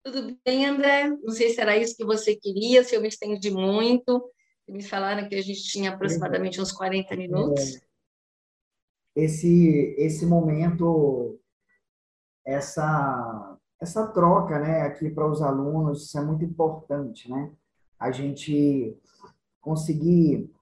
[0.02, 1.08] Tudo bem, André?
[1.08, 4.28] Não sei se era isso que você queria, se eu me estendi muito.
[4.68, 7.76] Me falaram que a gente tinha aproximadamente uns 40 minutos.
[7.76, 7.80] É,
[9.22, 11.40] esse, esse momento,
[12.44, 17.50] essa essa troca, né, aqui para os alunos, isso é muito importante, né?
[17.98, 18.94] A gente
[19.58, 20.52] conseguir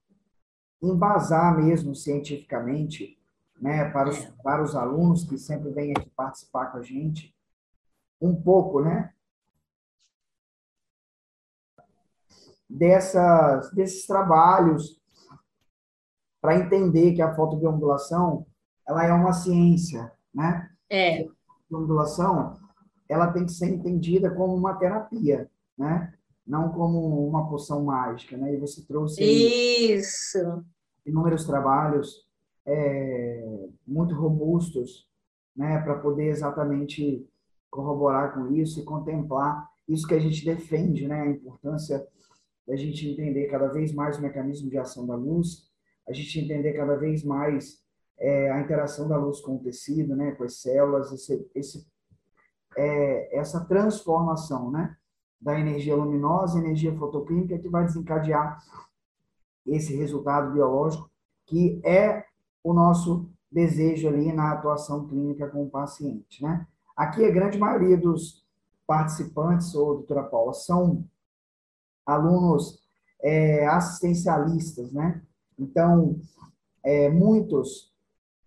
[0.81, 3.18] embasar mesmo cientificamente,
[3.59, 4.33] né, para os, é.
[4.43, 7.35] para os alunos que sempre vêm aqui participar com a gente,
[8.21, 9.13] um pouco, né,
[12.69, 14.99] dessas, desses trabalhos
[16.41, 18.45] para entender que a fotobiomodulação
[18.87, 20.69] ela é uma ciência, né?
[20.89, 21.23] É.
[21.23, 21.27] A
[21.69, 22.57] biomodulação
[23.07, 26.13] ela tem que ser entendida como uma terapia, né?
[26.45, 28.53] Não como uma poção mágica, né?
[28.53, 30.63] E você trouxe isso
[31.05, 32.28] inúmeros trabalhos
[32.69, 35.07] é, muito robustos,
[35.55, 35.79] né?
[35.81, 37.27] Para poder exatamente
[37.69, 41.21] corroborar com isso e contemplar isso que a gente defende, né?
[41.21, 42.05] A importância
[42.67, 45.67] da gente entender cada vez mais o mecanismo de ação da luz,
[46.07, 47.83] a gente entender cada vez mais
[48.19, 50.33] é, a interação da luz com o tecido, né?
[50.33, 51.87] Com as células, esse, esse
[52.77, 54.95] é, essa transformação, né?
[55.41, 58.59] Da energia luminosa, energia fotoclínica, que vai desencadear
[59.65, 61.09] esse resultado biológico,
[61.47, 62.28] que é
[62.63, 66.67] o nosso desejo ali na atuação clínica com o paciente, né?
[66.95, 68.45] Aqui a grande maioria dos
[68.85, 71.05] participantes, ou doutora Paula, são
[72.05, 72.79] alunos
[73.21, 75.21] é, assistencialistas, né?
[75.57, 76.19] Então,
[76.83, 77.93] é, muitos,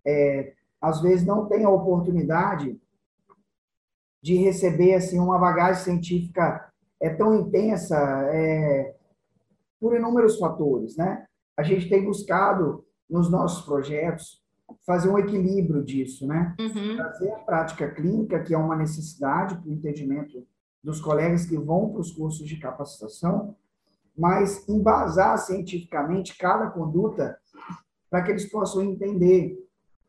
[0.05, 2.81] é, às vezes, não têm a oportunidade
[4.21, 7.97] de receber assim uma bagagem científica é tão intensa
[8.33, 8.95] é,
[9.81, 11.27] por inúmeros fatores, né?
[11.57, 14.43] A gente tem buscado nos nossos projetos
[14.87, 16.57] fazer um equilíbrio disso, né?
[16.59, 16.97] Uhum.
[16.97, 20.47] Trazer a prática clínica, que é uma necessidade para o entendimento
[20.83, 23.55] dos colegas que vão para os cursos de capacitação,
[24.17, 27.39] mas embasar cientificamente cada conduta
[28.11, 29.59] para que eles possam entender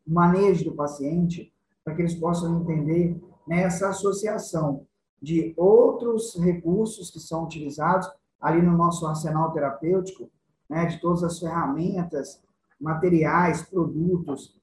[0.07, 4.85] manejo do paciente, para que eles possam entender nessa associação
[5.21, 10.29] de outros recursos que são utilizados ali no nosso arsenal terapêutico,
[10.69, 12.41] né, de todas as ferramentas,
[12.83, 14.59] materiais, produtos,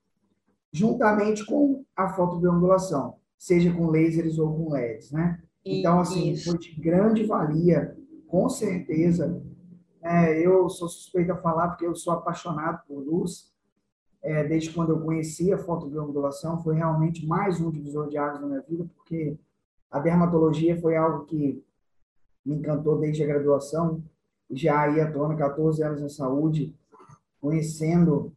[0.71, 5.43] juntamente com a fotobiomodulação, seja com lasers ou com LEDs, né?
[5.65, 6.51] Então, assim, Isso.
[6.51, 7.97] foi de grande valia,
[8.29, 9.43] com certeza.
[10.03, 13.51] É, eu sou suspeita a falar porque eu sou apaixonado por luz.
[14.23, 18.47] É, desde quando eu conheci a fotobiomodulação, foi realmente mais um divisor de águas na
[18.47, 19.39] minha vida, porque
[19.91, 21.65] a dermatologia foi algo que
[22.45, 24.03] me encantou desde a graduação.
[24.51, 26.75] Já ia atuando 14 anos na saúde,
[27.41, 28.33] conhecendo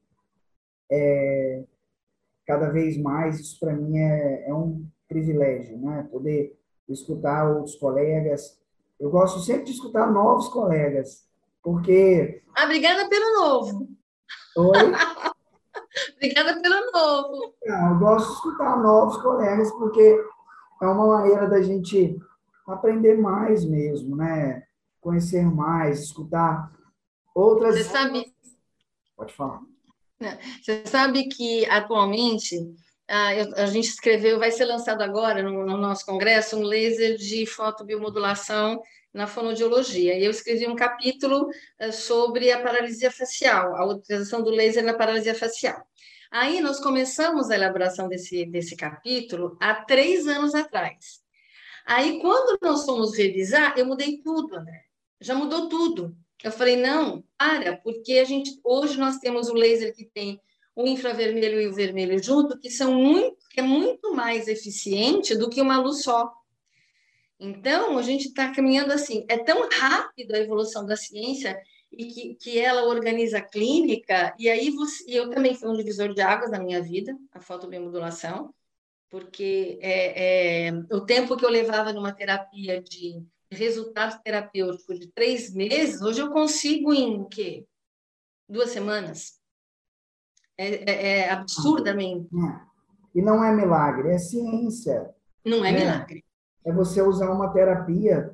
[0.91, 1.63] é,
[2.45, 3.39] cada vez mais.
[3.39, 6.07] Isso para mim é, é um privilégio, né?
[6.11, 8.59] Poder escutar outros colegas.
[8.99, 11.27] Eu gosto sempre de escutar novos colegas,
[11.61, 12.41] porque.
[12.55, 13.89] Ah, obrigada pelo novo.
[14.57, 14.77] Oi?
[16.15, 17.53] obrigada pelo novo.
[17.65, 20.19] Não, eu gosto de escutar novos colegas, porque
[20.81, 22.17] é uma maneira da gente
[22.67, 24.63] aprender mais mesmo, né?
[25.01, 26.71] Conhecer mais, escutar
[27.35, 27.75] outras.
[27.75, 28.32] Você sabe.
[29.23, 29.61] Pode falar.
[30.61, 32.57] Você sabe que atualmente
[33.07, 38.81] a, gente escreveu, vai ser lançado agora no, no, nosso congresso, um laser de fotobiomodulação
[39.13, 40.17] na fonodiologia.
[40.17, 44.93] E eu escrevi um capítulo eh, sobre a paralisia facial, a utilização do laser na
[44.93, 45.85] paralisia facial.
[46.31, 51.21] Aí nós começamos a elaboração desse, desse capítulo há três anos atrás.
[51.85, 54.85] Aí, quando nós fomos revisar, eu mudei tudo, André.
[55.21, 56.17] Já mudou tudo.
[56.43, 60.39] Eu falei, não, para, porque a gente hoje nós temos o laser que tem
[60.75, 65.49] o infravermelho e o vermelho junto, que são muito, que é muito mais eficiente do
[65.49, 66.33] que uma luz só.
[67.39, 71.57] Então, a gente está caminhando assim, é tão rápido a evolução da ciência
[71.91, 76.13] e que, que ela organiza a clínica, e aí você, eu também fui um divisor
[76.13, 78.53] de águas na minha vida, a fotobiomodulação,
[79.09, 85.53] porque é, é, o tempo que eu levava numa terapia de resultado terapêutico de três
[85.53, 87.65] meses, hoje eu consigo em o quê?
[88.47, 89.39] Duas semanas.
[90.57, 92.29] É, é, é absurdamente.
[93.15, 95.09] E não é milagre, é ciência.
[95.45, 96.25] Não é, é milagre.
[96.65, 98.33] É você usar uma terapia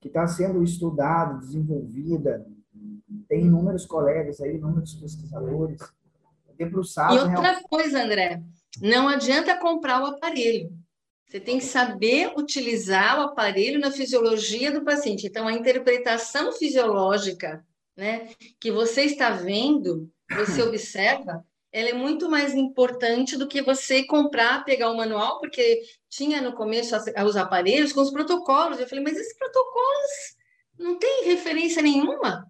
[0.00, 2.44] que está sendo estudada, desenvolvida.
[3.28, 5.80] Tem inúmeros colegas aí, inúmeros pesquisadores.
[6.56, 7.68] Debruçados, e outra realmente...
[7.68, 8.42] coisa, André,
[8.80, 10.70] não adianta comprar o aparelho.
[11.32, 15.26] Você tem que saber utilizar o aparelho na fisiologia do paciente.
[15.26, 17.64] Então, a interpretação fisiológica
[17.96, 18.28] né,
[18.60, 21.42] que você está vendo, você observa,
[21.72, 26.52] ela é muito mais importante do que você comprar, pegar o manual, porque tinha no
[26.52, 26.94] começo
[27.26, 28.78] os aparelhos com os protocolos.
[28.78, 30.36] Eu falei, mas esses protocolos
[30.78, 32.46] não tem referência nenhuma,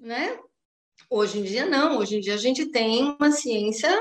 [0.00, 0.40] né?
[1.10, 3.94] Hoje em dia não, hoje em dia a gente tem uma ciência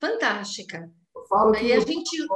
[0.00, 0.90] fantástica.
[1.14, 2.26] Eu falo Aí a gente.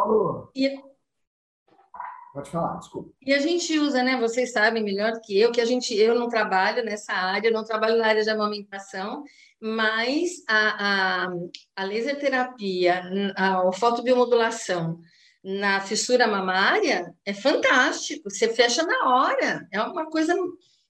[2.34, 3.10] Pode falar, desculpa.
[3.24, 4.20] E a gente usa, né?
[4.20, 7.62] Vocês sabem melhor do que eu, que a gente, eu não trabalho nessa área, não
[7.62, 9.22] trabalho na área de amamentação,
[9.62, 11.32] mas a, a,
[11.76, 13.04] a laser terapia,
[13.36, 14.98] a, a fotobiomodulação
[15.44, 18.28] na fissura mamária é fantástico.
[18.28, 20.34] Você fecha na hora, é uma coisa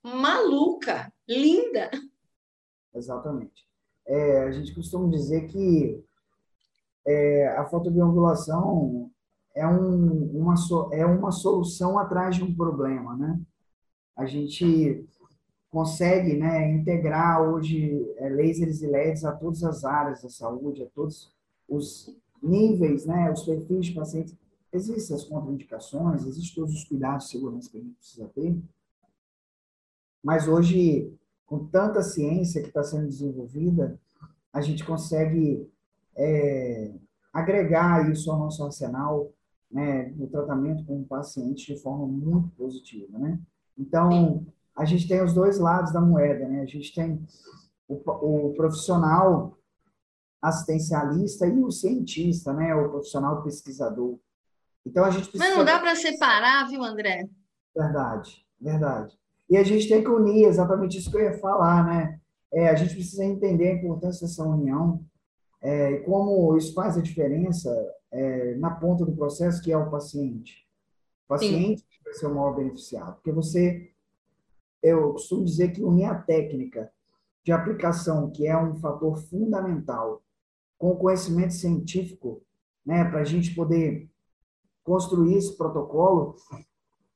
[0.02, 1.90] maluca, linda.
[2.94, 3.66] Exatamente.
[4.06, 6.02] É, a gente costuma dizer que
[7.06, 9.10] é, a fotobiomodulação
[9.54, 10.54] é, um, uma,
[10.92, 13.40] é uma solução atrás de um problema, né?
[14.16, 15.06] A gente
[15.70, 20.86] consegue né, integrar hoje é, lasers e LEDs a todas as áreas da saúde, a
[20.94, 21.32] todos
[21.68, 24.36] os níveis, né, os perfis de pacientes.
[24.72, 28.56] Existem as contraindicações, existem todos os cuidados de segurança que a gente precisa ter,
[30.24, 31.12] mas hoje,
[31.44, 34.00] com tanta ciência que está sendo desenvolvida,
[34.50, 35.70] a gente consegue
[36.16, 36.94] é,
[37.30, 39.30] agregar isso ao nosso arsenal,
[39.74, 43.40] né, do tratamento com o paciente de forma muito positiva, né?
[43.76, 46.60] Então, a gente tem os dois lados da moeda, né?
[46.60, 47.20] A gente tem
[47.88, 49.58] o, o profissional
[50.40, 52.72] assistencialista e o cientista, né?
[52.72, 54.16] O profissional pesquisador.
[54.86, 55.44] Então, a gente precisa...
[55.44, 57.28] Mas não dá para separar, viu, André?
[57.74, 59.18] Verdade, verdade.
[59.50, 62.20] E a gente tem que unir, exatamente isso que eu ia falar, né?
[62.52, 65.04] É, a gente precisa entender a importância dessa união
[65.60, 67.68] é, e como isso faz a diferença
[68.14, 70.64] é, na ponta do processo, que é o paciente.
[71.24, 71.86] O paciente Sim.
[72.04, 73.90] vai ser o maior beneficiado, porque você,
[74.80, 76.90] eu costumo dizer que unir a técnica
[77.42, 80.22] de aplicação, que é um fator fundamental,
[80.78, 82.40] com o conhecimento científico,
[82.86, 84.08] né, para a gente poder
[84.84, 86.36] construir esse protocolo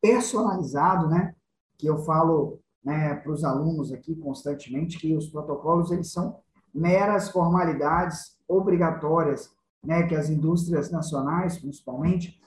[0.01, 1.35] personalizado, né,
[1.77, 6.41] que eu falo né, para os alunos aqui constantemente que os protocolos eles são
[6.75, 12.41] meras formalidades obrigatórias né, que as indústrias nacionais, principalmente,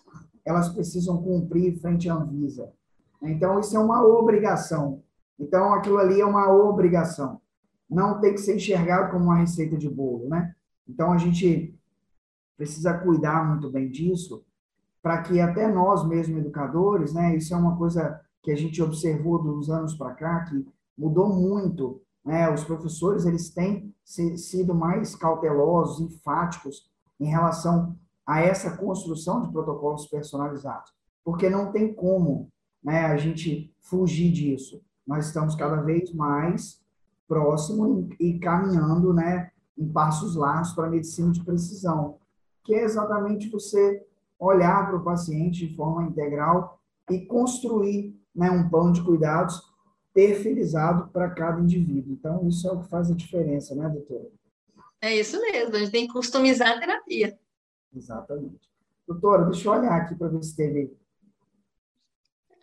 [0.45, 2.71] elas precisam cumprir frente à Anvisa.
[3.21, 5.03] Então, isso é uma obrigação.
[5.39, 7.39] Então, aquilo ali é uma obrigação.
[7.89, 10.53] Não tem que ser enxergado como uma receita de bolo, né?
[10.87, 11.77] Então, a gente
[12.57, 14.43] precisa cuidar muito bem disso,
[15.01, 19.41] para que até nós mesmos, educadores, né, isso é uma coisa que a gente observou
[19.41, 20.65] dos anos para cá, que
[20.95, 26.90] mudou muito, né, os professores, eles têm sido mais cautelosos, enfáticos
[27.21, 27.95] em relação
[28.25, 30.91] a essa construção de protocolos personalizados,
[31.23, 32.49] porque não tem como
[32.83, 34.81] né, a gente fugir disso.
[35.05, 36.81] Nós estamos cada vez mais
[37.27, 42.17] próximo e, caminhando né, em passos largos para a medicina de precisão,
[42.63, 44.03] que é exatamente você
[44.39, 49.71] olhar para o paciente de forma integral e construir né, um plano de cuidados
[50.13, 52.13] perfilizado para cada indivíduo.
[52.13, 54.27] Então, isso é o que faz a diferença, né, doutora?
[55.01, 57.39] É isso mesmo, a gente tem que customizar a terapia.
[57.93, 58.69] Exatamente.
[59.07, 60.95] Doutora, deixa eu olhar aqui para ver se teve.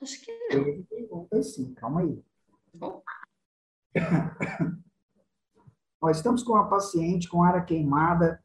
[0.01, 0.65] Acho que não.
[0.65, 2.23] Teve pergunta sim, calma aí.
[2.73, 3.03] Bom.
[6.01, 8.41] Nós estamos com uma paciente com área queimada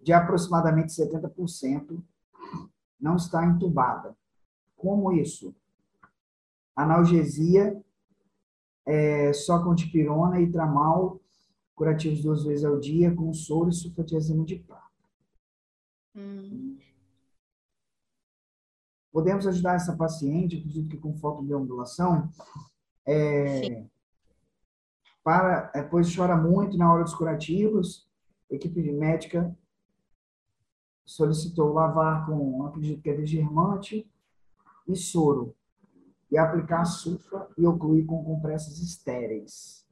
[0.00, 2.00] de aproximadamente 70%,
[3.00, 4.16] não está entubada.
[4.76, 5.52] Como isso?
[6.76, 7.82] Analgesia
[8.86, 11.20] é, só com dipirona e tramal,
[11.78, 14.82] curativos duas vezes ao dia, com soro e sulfatiazina de prata.
[16.14, 16.76] Hum.
[19.12, 22.28] Podemos ajudar essa paciente, acredito que com fotodeambulação,
[23.06, 23.84] é,
[25.22, 28.06] para, é, pois chora muito na hora dos curativos,
[28.50, 29.56] a equipe médica
[31.06, 34.10] solicitou lavar com, acredito que é degermante
[34.86, 35.54] e soro
[36.30, 39.87] e aplicar sulfa e ocluir com compressas estéreis.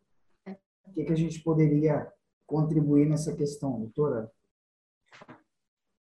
[0.87, 2.11] O que, que a gente poderia
[2.47, 4.31] contribuir nessa questão, doutora?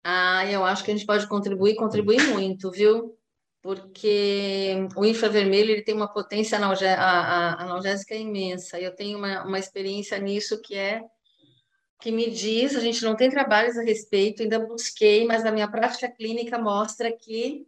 [0.04, 3.18] Ah, eu acho que a gente pode contribuir, contribuir muito, viu?
[3.62, 8.78] Porque o infravermelho ele tem uma potência analgésica imensa.
[8.80, 11.02] Eu tenho uma, uma experiência nisso que é
[12.02, 15.72] que me diz, a gente não tem trabalhos a respeito, ainda busquei, mas a minha
[15.72, 17.66] prática clínica mostra que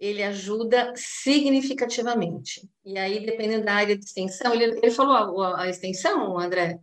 [0.00, 2.66] ele ajuda significativamente.
[2.82, 6.80] E aí, dependendo da área de extensão, ele, ele falou a, a extensão, André?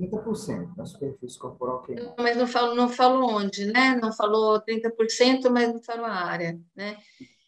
[0.00, 2.16] 30% da superfície corporal queimada.
[2.18, 3.96] Mas não falou, não falou onde, né?
[4.02, 6.96] Não falou 30%, mas não falou a área, né?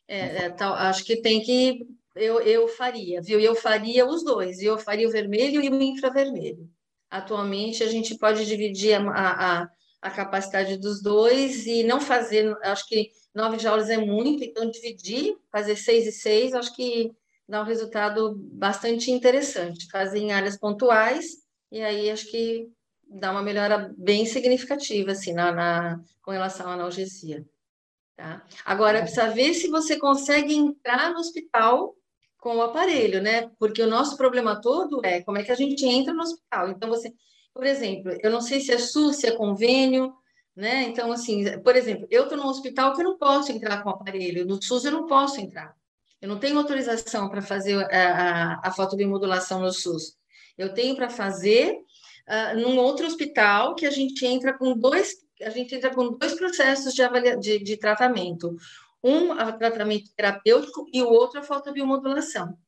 [0.07, 1.85] É, é, tal, acho que tem que...
[2.15, 3.41] Eu, eu faria, viu?
[3.41, 4.61] Eu faria os dois.
[4.61, 6.69] Eu faria o vermelho e o infravermelho.
[7.11, 9.69] Atualmente, a gente pode dividir a, a,
[10.01, 12.57] a capacidade dos dois e não fazer...
[12.63, 17.13] Acho que 9 joules é muito, então dividir, fazer 6 e 6, acho que
[17.49, 19.89] dá um resultado bastante interessante.
[19.93, 21.37] Fazer em áreas pontuais,
[21.71, 22.69] e aí acho que
[23.09, 27.47] dá uma melhora bem significativa, assim, na, na com relação à analgesia.
[28.17, 28.45] Tá?
[28.65, 31.95] Agora, precisa ver se você consegue entrar no hospital
[32.39, 33.49] com o aparelho, né?
[33.57, 36.71] Porque o nosso problema todo é como é que a gente entra no hospital.
[36.71, 37.15] Então, você,
[37.55, 40.13] por exemplo, eu não sei se é SUS, se é convênio,
[40.59, 40.83] né?
[40.83, 43.93] Então, assim, por exemplo, eu estou num hospital que eu não posso entrar com o
[43.93, 45.73] aparelho, no SUS eu não posso entrar.
[46.21, 50.17] Eu não tenho autorização para fazer a, a, a fotobiomodulação no SUS.
[50.59, 55.51] Eu tenho para fazer uh, num outro hospital que a gente entra com dois, a
[55.51, 58.57] gente entra com dois processos de, avalia, de, de tratamento.
[59.01, 62.59] Um a tratamento terapêutico e o outro a fotobiomodulação.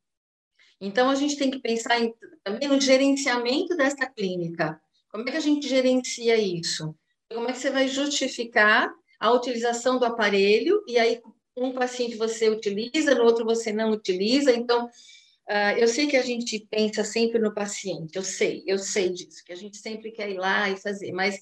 [0.80, 2.14] Então, a gente tem que pensar em,
[2.44, 4.80] também no gerenciamento dessa clínica.
[5.10, 6.94] Como é que a gente gerencia isso?
[7.34, 11.20] Como é que você vai justificar a utilização do aparelho, e aí
[11.56, 16.22] um paciente você utiliza, no outro você não utiliza, então uh, eu sei que a
[16.22, 20.30] gente pensa sempre no paciente, eu sei, eu sei disso, que a gente sempre quer
[20.30, 21.38] ir lá e fazer, mas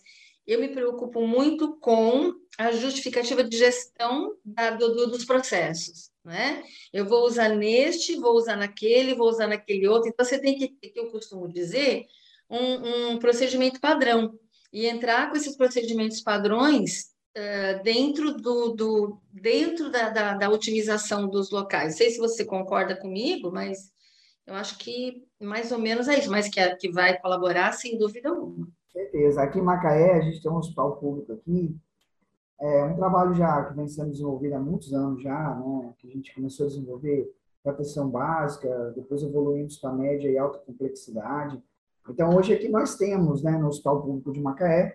[0.47, 6.65] eu me preocupo muito com a justificativa de gestão da, do, dos processos, né?
[6.93, 10.69] Eu vou usar neste, vou usar naquele, vou usar naquele outro, então você tem que
[10.69, 12.07] ter, que eu costumo dizer,
[12.51, 14.39] um, um procedimento padrão,
[14.73, 21.29] e entrar com esses procedimentos padrões uh, dentro, do, do dentro da, da, da, otimização
[21.29, 21.93] dos locais.
[21.93, 23.91] Não sei se você concorda comigo, mas
[24.47, 28.29] eu acho que mais ou menos é isso, mas que, que vai colaborar sem dúvida
[28.31, 28.69] alguma.
[28.93, 29.43] Certeza.
[29.43, 31.77] Aqui em Macaé, a gente tem um hospital público aqui,
[32.61, 36.11] é um trabalho já que vem sendo desenvolvido há muitos anos já, né, que a
[36.11, 41.63] gente começou a desenvolver proteção básica, depois evoluímos para média e alta complexidade,
[42.11, 44.95] então, hoje aqui nós temos, né, no Hospital Público de Macaé,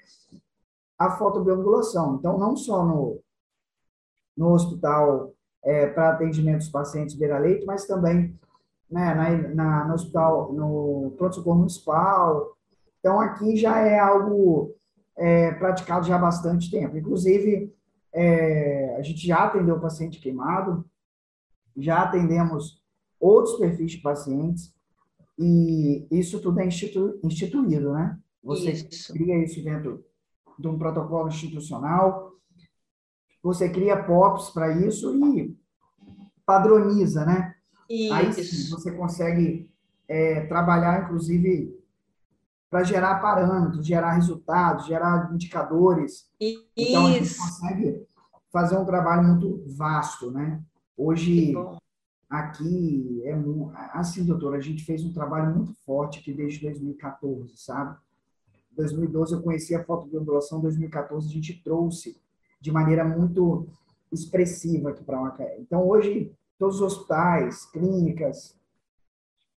[0.97, 2.15] a fotobioangulação.
[2.15, 3.19] Então, não só no,
[4.35, 5.33] no hospital
[5.63, 8.37] é, para atendimento dos pacientes beira-leito, mas também
[8.89, 12.55] né, na, na, no hospital, no pronto-socorro municipal.
[12.99, 14.73] Então, aqui já é algo
[15.17, 16.97] é, praticado já há bastante tempo.
[16.97, 17.73] Inclusive,
[18.13, 20.85] é, a gente já atendeu paciente queimado,
[21.75, 22.81] já atendemos
[23.19, 24.73] outros perfis de pacientes,
[25.37, 28.17] e isso tudo é institu, instituído, né?
[28.43, 29.13] Você isso.
[29.13, 30.03] cria isso dentro
[30.59, 32.33] de um protocolo institucional,
[33.41, 35.57] você cria POPs para isso e
[36.45, 37.55] padroniza, né?
[37.89, 38.13] Isso.
[38.13, 39.69] Aí sim, você consegue
[40.07, 41.77] é, trabalhar, inclusive,
[42.69, 46.29] para gerar parâmetros, gerar resultados, gerar indicadores.
[46.39, 46.65] Isso.
[46.75, 48.07] Então, a gente consegue
[48.51, 50.61] fazer um trabalho muito vasto, né?
[50.95, 51.53] Hoje,
[52.33, 53.35] aqui, é
[53.93, 57.95] assim, doutora, a gente fez um trabalho muito forte aqui desde 2014, sabe?
[58.71, 62.19] 2012 eu conheci a fotobiomodulação, 2014 a gente trouxe
[62.59, 63.67] de maneira muito
[64.11, 65.59] expressiva aqui para Macaé.
[65.59, 68.59] Então, hoje, todos os hospitais, clínicas,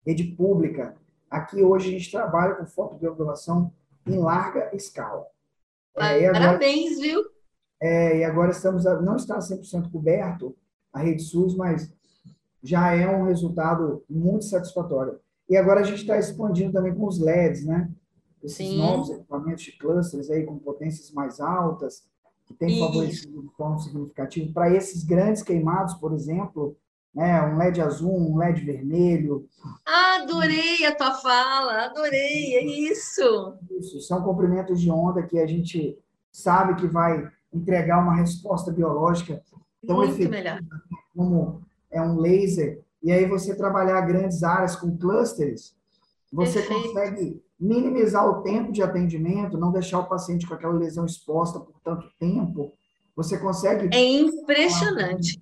[0.05, 0.97] rede pública,
[1.31, 3.73] aqui hoje a gente trabalha com fotobiomodulação
[4.05, 5.25] em larga escala.
[5.97, 7.23] É, agora, Parabéns, viu?
[7.81, 10.57] É, e agora estamos, a, não está 100% coberto
[10.93, 11.93] a rede SUS, mas
[12.65, 15.21] já é um resultado muito satisfatório.
[15.49, 17.91] E agora a gente está expandindo também com os LEDs, né?
[18.43, 18.79] Esses Sim.
[18.79, 22.05] novos equipamentos de clusters aí com potências mais altas,
[22.47, 24.53] que tem favorecido de forma significativa.
[24.53, 26.77] Para esses grandes queimados, por exemplo,
[27.15, 29.47] né, um LED azul, um LED vermelho.
[29.87, 33.57] Adorei a tua fala, adorei, é isso.
[33.79, 35.99] Isso, são comprimentos de onda que a gente
[36.33, 39.41] sabe que vai entregar uma resposta biológica
[39.87, 40.61] tão Muito efetiva melhor.
[41.15, 41.63] como
[41.95, 42.83] é um laser.
[43.03, 45.75] E aí você trabalhar grandes áreas com clusters,
[46.33, 46.83] você Perfeito.
[46.83, 51.81] consegue minimizar o tempo de atendimento, não deixar o paciente com aquela lesão exposta por
[51.81, 52.73] tanto tempo.
[53.15, 53.95] Você consegue.
[53.95, 55.41] É impressionante.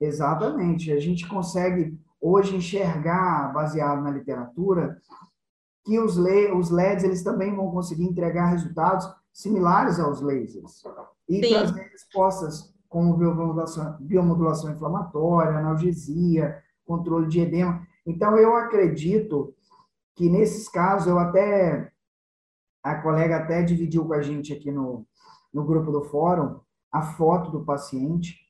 [0.00, 0.90] Exatamente.
[0.90, 5.00] A gente consegue hoje enxergar, baseado na literatura,
[5.84, 10.82] que os, LEDs eles também vão conseguir entregar resultados similares aos lasers
[11.28, 11.52] e Sim.
[11.52, 17.86] trazer respostas como biomodulação, inflamatória, analgesia, controle de edema.
[18.06, 19.54] Então, eu acredito
[20.14, 21.90] que nesses casos eu até
[22.82, 25.06] a colega até dividiu com a gente aqui no,
[25.54, 28.40] no grupo do fórum a foto do paciente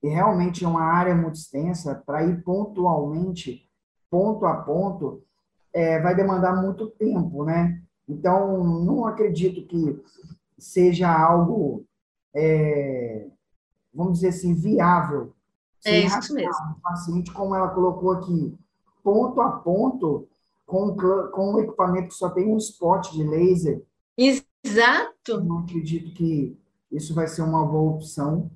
[0.00, 3.68] e realmente é uma área muito extensa para ir pontualmente
[4.08, 5.24] ponto a ponto
[5.72, 7.82] é, vai demandar muito tempo, né?
[8.08, 10.00] Então não acredito que
[10.58, 11.84] seja algo
[12.34, 13.26] é,
[13.92, 15.32] vamos dizer assim viável.
[15.84, 16.76] É isso mesmo.
[16.76, 18.54] O paciente, como ela colocou aqui,
[19.02, 20.28] ponto a ponto,
[20.64, 20.96] com,
[21.32, 23.82] com um equipamento que só tem um spot de laser.
[24.16, 25.42] Exato.
[25.44, 26.56] Não acredito que
[26.90, 28.50] isso vai ser uma boa opção.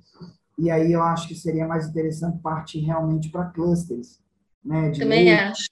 [0.58, 4.20] E aí eu acho que seria mais interessante partir realmente para clusters.
[4.64, 5.70] Né, de Também acho.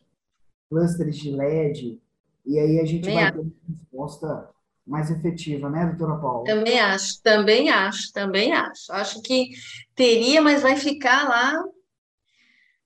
[0.69, 2.01] Clusters de LED.
[2.45, 3.33] E aí a gente Também vai acho.
[3.35, 4.51] ter uma resposta
[4.87, 6.45] mais efetiva, né, doutora Paula?
[6.45, 8.93] Também acho, também acho, também acho.
[8.93, 9.51] Acho que
[9.95, 11.65] teria, mas vai ficar lá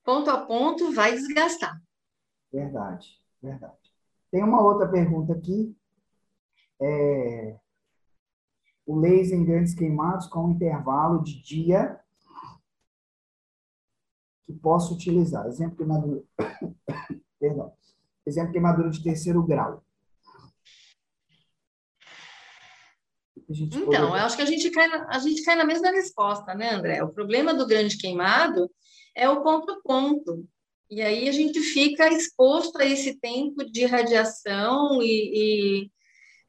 [0.04, 1.80] ponto a ponto, vai desgastar.
[2.52, 3.18] Verdade.
[3.42, 3.76] Verdade.
[4.30, 5.76] Tem uma outra pergunta aqui.
[6.80, 7.56] É,
[8.86, 12.00] o laser em grandes queimados com um intervalo de dia
[14.46, 15.46] que posso utilizar.
[15.46, 16.22] Exemplo queimadura.
[17.38, 17.72] Perdão.
[18.24, 19.84] Exemplo queimadura de terceiro grau.
[23.48, 24.06] Então, poderia...
[24.06, 27.02] eu acho que a gente, cai na, a gente cai na mesma resposta, né, André?
[27.02, 28.70] O problema do grande queimado
[29.14, 30.46] é o ponto a ponto.
[30.90, 35.90] E aí a gente fica exposto a esse tempo de radiação e, e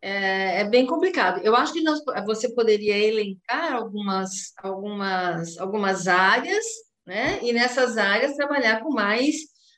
[0.02, 1.42] é, é, bem complicado.
[1.44, 6.66] Eu acho que nós, você poderia elencar algumas, algumas, algumas áreas,
[7.06, 7.40] né?
[7.44, 9.36] E nessas áreas trabalhar com mais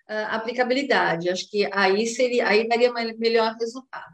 [0.09, 1.29] uh, aplicabilidade.
[1.29, 4.13] Acho que aí seria, aí daria melhor resultado.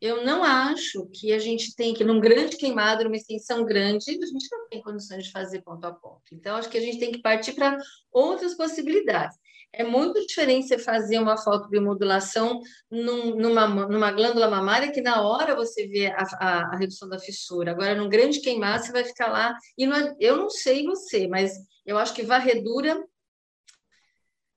[0.00, 4.26] Eu não acho que a gente tem que, num grande queimado, numa extensão grande, a
[4.26, 6.22] gente não tem condições de fazer ponto a ponto.
[6.32, 7.76] Então, acho que a gente tem que partir para
[8.12, 9.36] outras possibilidades.
[9.72, 15.54] É muito diferente você fazer uma fotobiomodulação num, numa, numa glândula mamária que na hora
[15.54, 17.72] você vê a, a, a, redução da fissura.
[17.72, 19.54] Agora, num grande queimado, você vai ficar lá.
[19.76, 21.52] E não é, eu não sei você, mas
[21.84, 23.04] eu acho que varredura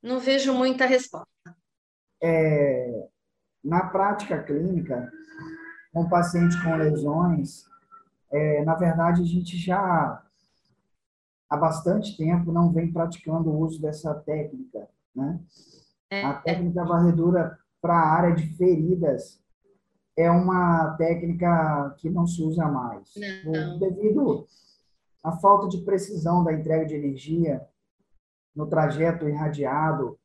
[0.01, 1.27] não vejo muita resposta.
[2.23, 3.07] É,
[3.63, 5.11] na prática clínica,
[5.93, 7.65] com paciente com lesões,
[8.31, 10.23] é, na verdade, a gente já
[11.49, 15.39] há bastante tempo não vem praticando o uso dessa técnica né?
[16.09, 19.41] É, a técnica varredura para a área de feridas
[20.17, 23.13] é uma técnica que não se usa mais.
[23.45, 23.79] Não.
[23.79, 24.45] Devido
[25.23, 27.65] à falta de precisão da entrega de energia
[28.55, 30.19] no trajeto irradiado,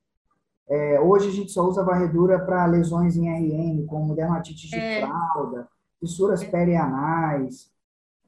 [0.68, 5.06] é, hoje a gente só usa varredura para lesões em RM, como dermatite de é.
[5.06, 5.68] fralda,
[6.00, 7.70] fissuras perianais,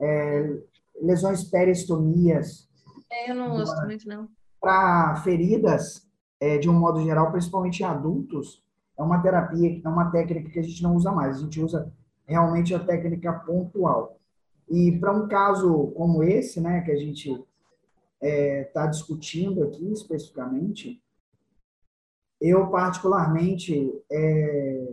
[0.00, 0.58] é,
[1.02, 2.68] lesões periostomias.
[3.10, 4.28] É, eu não gosto muito, não.
[4.60, 6.06] Para feridas,
[6.40, 8.62] é, de um modo geral, principalmente em adultos,
[8.96, 11.36] é uma terapia, é uma técnica que a gente não usa mais.
[11.36, 11.92] A gente usa
[12.26, 14.18] realmente a técnica pontual.
[14.68, 17.30] E para um caso como esse, né, que a gente
[18.20, 21.00] está é, discutindo aqui especificamente,
[22.40, 24.88] eu particularmente é,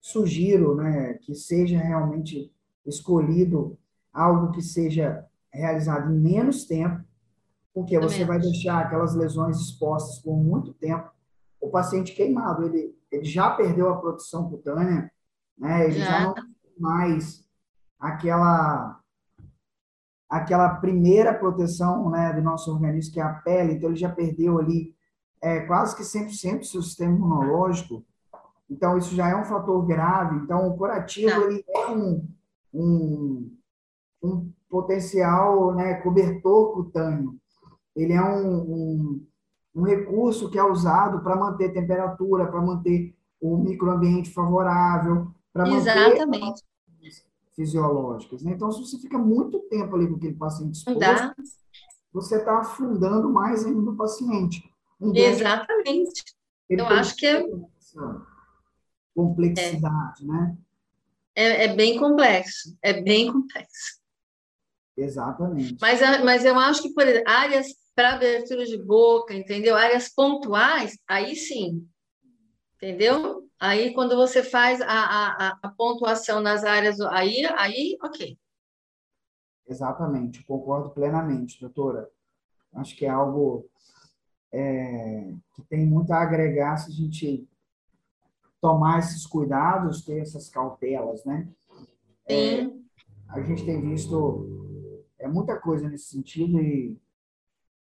[0.00, 2.52] sugiro né, que seja realmente
[2.86, 3.78] escolhido
[4.12, 7.04] algo que seja realizado em menos tempo,
[7.72, 11.10] porque você vai deixar aquelas lesões expostas por muito tempo.
[11.60, 15.10] O paciente queimado, ele, ele já perdeu a proteção cutânea,
[15.56, 15.84] né?
[15.84, 16.44] ele já, já não tem
[16.78, 17.44] mais
[17.98, 19.00] aquela
[20.28, 24.60] aquela primeira proteção né, do nosso organismo, que é a pele, então ele já perdeu
[24.60, 24.94] ali
[25.42, 28.04] é, quase que 100% do seu sistema imunológico,
[28.68, 31.46] então isso já é um fator grave, então o curativo tá.
[31.46, 32.28] ele é um,
[32.72, 33.56] um,
[34.22, 37.36] um potencial né, cobertor cutâneo,
[37.96, 39.26] ele é um, um,
[39.74, 45.94] um recurso que é usado para manter temperatura, para manter o microambiente favorável, para manter
[47.54, 48.42] fisiológicas.
[48.42, 48.52] Né?
[48.52, 51.34] Então, se você fica muito tempo ali com aquele paciente exposto,
[52.12, 54.69] você está afundando mais ainda o paciente.
[55.00, 56.24] Exatamente.
[56.68, 57.42] Eu acho que é...
[59.14, 60.26] Complexidade, é.
[60.26, 60.56] né?
[61.34, 64.00] É, é bem complexo, é bem complexo.
[64.96, 65.76] Exatamente.
[65.80, 69.76] Mas, mas eu acho que, por exemplo, áreas para abertura de boca, entendeu?
[69.76, 71.88] Áreas pontuais, aí sim,
[72.76, 73.48] entendeu?
[73.58, 78.38] Aí, quando você faz a, a, a pontuação nas áreas, aí, aí, ok.
[79.68, 82.08] Exatamente, concordo plenamente, doutora.
[82.72, 83.69] Acho que é algo
[84.52, 87.48] é, que tem muito a agregar se a gente
[88.60, 91.48] tomar esses cuidados, ter essas cautelas, né?
[92.28, 92.70] É,
[93.28, 96.98] a gente tem visto é, muita coisa nesse sentido e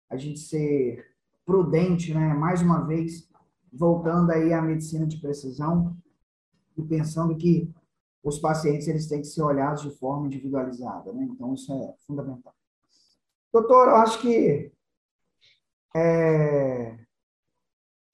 [0.09, 1.15] a gente ser
[1.45, 2.33] prudente, né?
[2.33, 3.29] Mais uma vez,
[3.71, 5.95] voltando aí à medicina de precisão
[6.77, 7.69] e pensando que
[8.23, 11.27] os pacientes eles têm que ser olhados de forma individualizada, né?
[11.29, 12.53] Então isso é fundamental.
[13.51, 14.71] Doutor, eu acho que
[15.95, 16.97] é...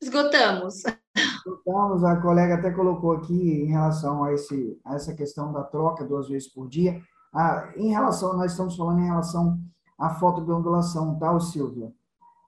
[0.01, 0.83] esgotamos.
[1.15, 2.03] Esgotamos.
[2.03, 6.27] A colega até colocou aqui em relação a esse a essa questão da troca duas
[6.27, 7.01] vezes por dia.
[7.33, 9.59] Ah, em relação, nós estamos falando em relação
[9.99, 11.91] à fotodeondulação, tá, Silvia?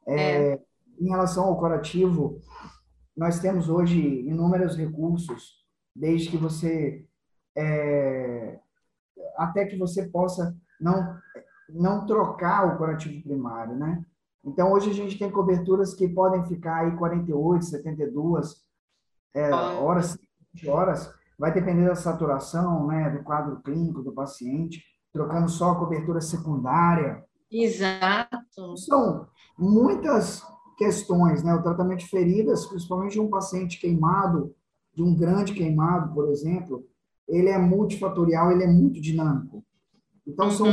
[0.08, 0.64] É, é.
[1.00, 2.42] Em relação ao curativo,
[3.16, 5.66] nós temos hoje inúmeros recursos,
[5.96, 7.06] desde que você
[7.56, 8.60] é,
[9.36, 11.18] até que você possa não
[11.70, 14.06] não trocar o curativo primário, né?
[14.48, 18.56] Então hoje a gente tem coberturas que podem ficar aí 48, 72
[19.36, 20.18] é, horas,
[20.54, 24.82] 20 horas, vai depender da saturação, né, do quadro clínico do paciente,
[25.12, 27.24] trocando só a cobertura secundária.
[27.52, 28.78] Exato.
[28.78, 29.28] São
[29.58, 30.42] muitas
[30.78, 31.54] questões, né?
[31.54, 34.56] O tratamento de feridas, principalmente de um paciente queimado,
[34.94, 36.86] de um grande queimado, por exemplo,
[37.28, 39.64] ele é multifatorial, ele é muito dinâmico.
[40.26, 40.52] Então, uhum.
[40.52, 40.68] são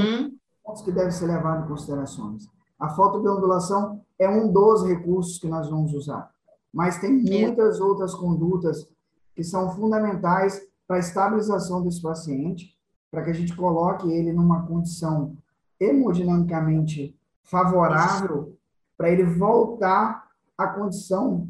[0.63, 2.54] pontos que devem ser levados em considerações.
[2.79, 6.31] A fotodeondulação é um dos recursos que nós vamos usar,
[6.73, 8.89] mas tem muitas outras condutas
[9.35, 12.77] que são fundamentais para a estabilização desse paciente,
[13.11, 15.37] para que a gente coloque ele numa condição
[15.79, 18.57] hemodinamicamente favorável
[18.97, 21.49] para ele voltar à condição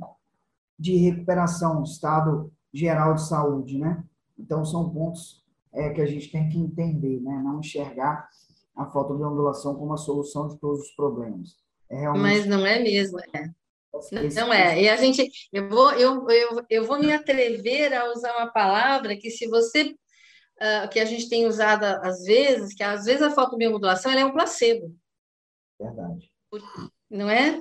[0.78, 4.04] de recuperação, estado geral de saúde, né?
[4.38, 7.40] Então, são pontos é, que a gente tem que entender, né?
[7.42, 8.28] Não enxergar
[8.76, 11.56] a fotodeondulação como a solução de todos os problemas.
[11.90, 12.22] É realmente...
[12.22, 13.50] Mas não é mesmo, é.
[14.34, 14.82] Não é.
[14.82, 19.16] E a gente, eu vou, eu, eu, eu vou me atrever a usar uma palavra
[19.16, 19.94] que se você,
[20.60, 24.32] uh, que a gente tem usado às vezes, que às vezes a fotobiomodulação é um
[24.32, 24.92] placebo.
[25.78, 26.28] Verdade
[27.14, 27.60] não é?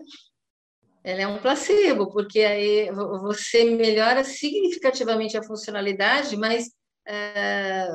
[1.03, 6.71] Ela é um placebo, porque aí você melhora significativamente a funcionalidade, mas
[7.05, 7.87] é,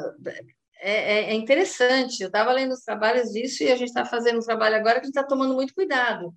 [0.81, 2.21] é, é interessante.
[2.21, 5.01] Eu estava lendo os trabalhos disso e a gente está fazendo um trabalho agora que
[5.01, 6.35] a gente está tomando muito cuidado.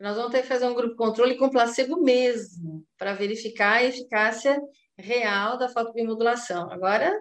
[0.00, 4.60] Nós vamos ter que fazer um grupo controle com placebo mesmo, para verificar a eficácia
[4.96, 6.70] real da fotobiomodulação.
[6.70, 7.12] Agora,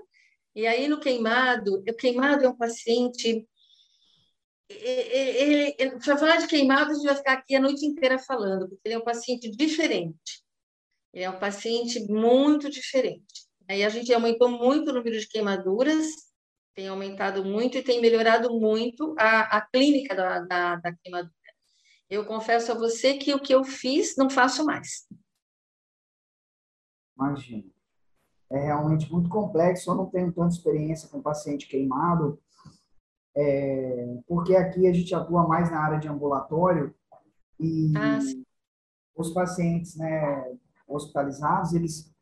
[0.56, 3.48] e aí no queimado, o queimado é um paciente
[6.04, 8.96] para falar de queimado, a gente vai ficar aqui a noite inteira falando, porque ele
[8.96, 10.44] é um paciente diferente.
[11.14, 13.48] Ele é um paciente muito diferente.
[13.70, 16.27] Aí a gente aumentou muito o número de queimaduras,
[16.78, 21.34] tem aumentado muito e tem melhorado muito a, a clínica da, da, da queimadura.
[22.08, 25.08] Eu confesso a você que o que eu fiz, não faço mais.
[27.18, 27.64] Imagina.
[28.52, 29.90] é realmente muito complexo.
[29.90, 32.40] Eu não tenho tanta experiência com paciente queimado,
[33.36, 36.94] é, porque aqui a gente atua mais na área de ambulatório
[37.60, 38.20] e ah,
[39.16, 40.58] os pacientes né,
[40.88, 42.16] hospitalizados, eles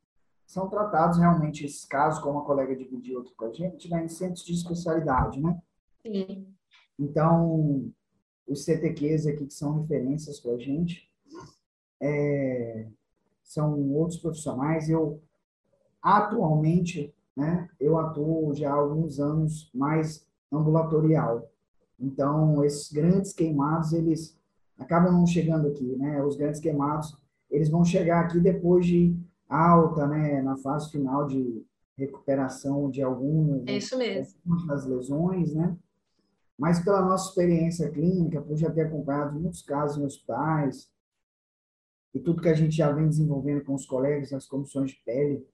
[0.46, 4.08] são tratados realmente, esses casos, como a colega dividiu aqui com a gente, né, em
[4.08, 5.60] centros de especialidade, né?
[6.06, 6.48] Sim.
[7.00, 7.92] Então,
[8.48, 11.10] os CTQs aqui que são referências para a gente,
[12.02, 12.88] é,
[13.44, 14.90] são outros profissionais.
[14.90, 15.22] Eu,
[16.02, 21.50] atualmente, né, eu atuo já há alguns anos mais ambulatorial.
[22.00, 24.38] Então, esses grandes queimados, eles
[24.78, 26.22] acabam não chegando aqui, né?
[26.24, 27.18] Os grandes queimados,
[27.50, 29.18] eles vão chegar aqui depois de
[29.50, 30.42] alta, né?
[30.42, 31.66] Na fase final de
[31.98, 34.40] recuperação de algumas é isso mesmo.
[34.68, 35.78] das lesões, né?
[36.58, 40.90] Mas pela nossa experiência clínica, por já ter acompanhado muitos casos em hospitais,
[42.14, 45.46] e tudo que a gente já vem desenvolvendo com os colegas nas comissões de pele,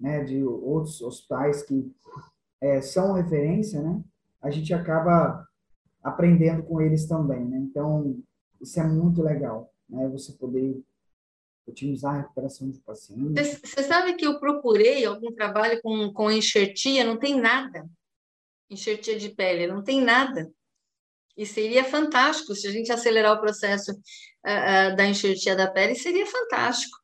[0.00, 1.92] né, de outros hospitais que
[2.60, 4.02] é, são referência, né,
[4.40, 5.46] a gente acaba
[6.02, 7.58] aprendendo com eles também, né?
[7.58, 8.16] Então,
[8.60, 10.08] isso é muito legal, né?
[10.08, 10.82] Você poder
[11.68, 13.42] otimizar a recuperação do paciente.
[13.42, 17.88] Você sabe que eu procurei algum trabalho com, com enxertia, não tem nada.
[18.70, 20.50] Enxertia de pele, não tem nada.
[21.36, 25.94] E seria fantástico se a gente acelerar o processo uh, uh, da enxertia da pele,
[25.94, 26.98] seria fantástico.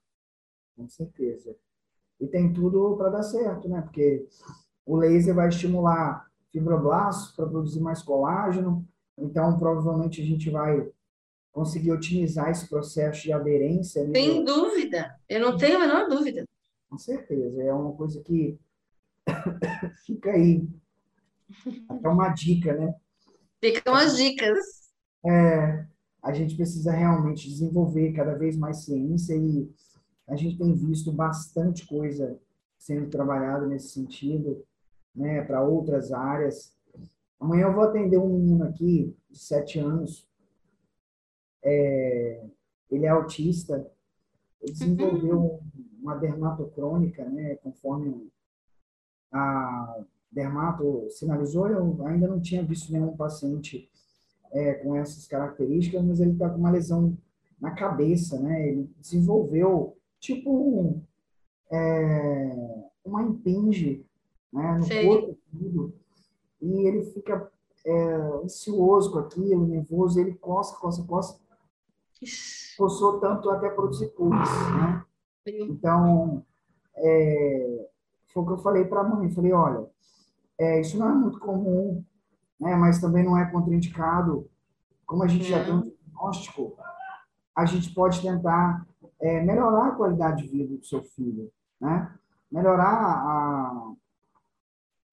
[0.77, 1.57] Com certeza.
[2.21, 3.81] E tem tudo para dar certo, né?
[3.83, 4.27] Porque
[4.85, 8.87] o laser vai estimular fibroblastos para produzir mais colágeno,
[9.17, 10.89] então provavelmente a gente vai
[11.55, 14.05] conseguir otimizar esse processo de aderência.
[14.11, 16.45] Sem dúvida, eu não tenho a menor dúvida.
[16.91, 18.59] Com certeza, é uma coisa que
[20.05, 20.69] fica aí.
[21.89, 22.95] Até uma dica, né?
[23.63, 24.59] Ficam as dicas.
[25.25, 25.87] É,
[26.21, 29.71] a gente precisa realmente desenvolver cada vez mais ciência e
[30.27, 32.37] a gente tem visto bastante coisa
[32.77, 34.65] sendo trabalhada nesse sentido,
[35.15, 36.75] né, para outras áreas.
[37.39, 40.27] Amanhã eu vou atender um menino aqui de sete anos
[41.65, 42.45] é,
[42.91, 43.91] ele é autista,
[44.61, 45.61] ele desenvolveu uhum.
[46.01, 48.31] uma dermatocrônica, né, conforme
[49.33, 53.89] a dermato sinalizou, eu ainda não tinha visto nenhum paciente
[54.53, 57.17] é, com essas características, mas ele está com uma lesão
[57.61, 61.01] na cabeça, né, ele desenvolveu tipo
[61.71, 64.05] é, uma impinge
[64.53, 65.07] né, no Sei.
[65.07, 65.95] corpo tudo,
[66.61, 67.51] e ele fica
[67.85, 71.39] é, ansioso com aquilo, nervoso, ele coça, coça, coça,
[72.77, 75.05] forçou tanto até produzir pus, né?
[75.47, 76.45] Então,
[76.97, 77.89] é,
[78.33, 79.87] foi o que eu falei para a mãe, falei, olha,
[80.59, 82.05] é, isso não é muito comum,
[82.59, 82.75] né?
[82.77, 84.49] Mas também não é contraindicado.
[85.07, 86.77] Como a gente já tem um diagnóstico,
[87.55, 88.87] a gente pode tentar
[89.21, 91.51] é, melhorar a qualidade de vida do seu filho,
[91.81, 92.13] né?
[92.51, 93.93] Melhorar a,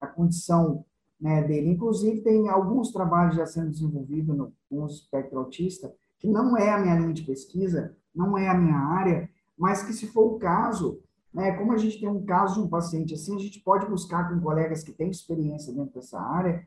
[0.00, 0.84] a condição
[1.20, 1.70] né, dele.
[1.70, 5.92] Inclusive, tem alguns trabalhos já sendo desenvolvidos no, no espectro autista
[6.22, 9.92] que não é a minha linha de pesquisa, não é a minha área, mas que
[9.92, 11.02] se for o caso,
[11.34, 14.28] né, como a gente tem um caso de um paciente assim, a gente pode buscar
[14.28, 16.66] com colegas que têm experiência dentro dessa área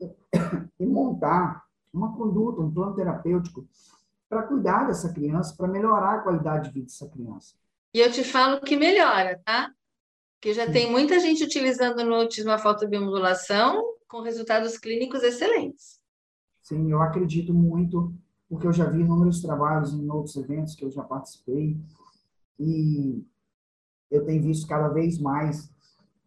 [0.78, 3.66] e montar uma conduta, um plano terapêutico
[4.28, 7.56] para cuidar dessa criança, para melhorar a qualidade de vida dessa criança.
[7.92, 9.72] E eu te falo que melhora, tá?
[10.40, 10.72] Que já Sim.
[10.72, 16.00] tem muita gente utilizando no autismo a fotobiomodulação com resultados clínicos excelentes.
[16.62, 18.14] Sim, eu acredito muito
[18.52, 21.74] porque eu já vi inúmeros trabalhos em outros eventos que eu já participei
[22.60, 23.24] e
[24.10, 25.72] eu tenho visto cada vez mais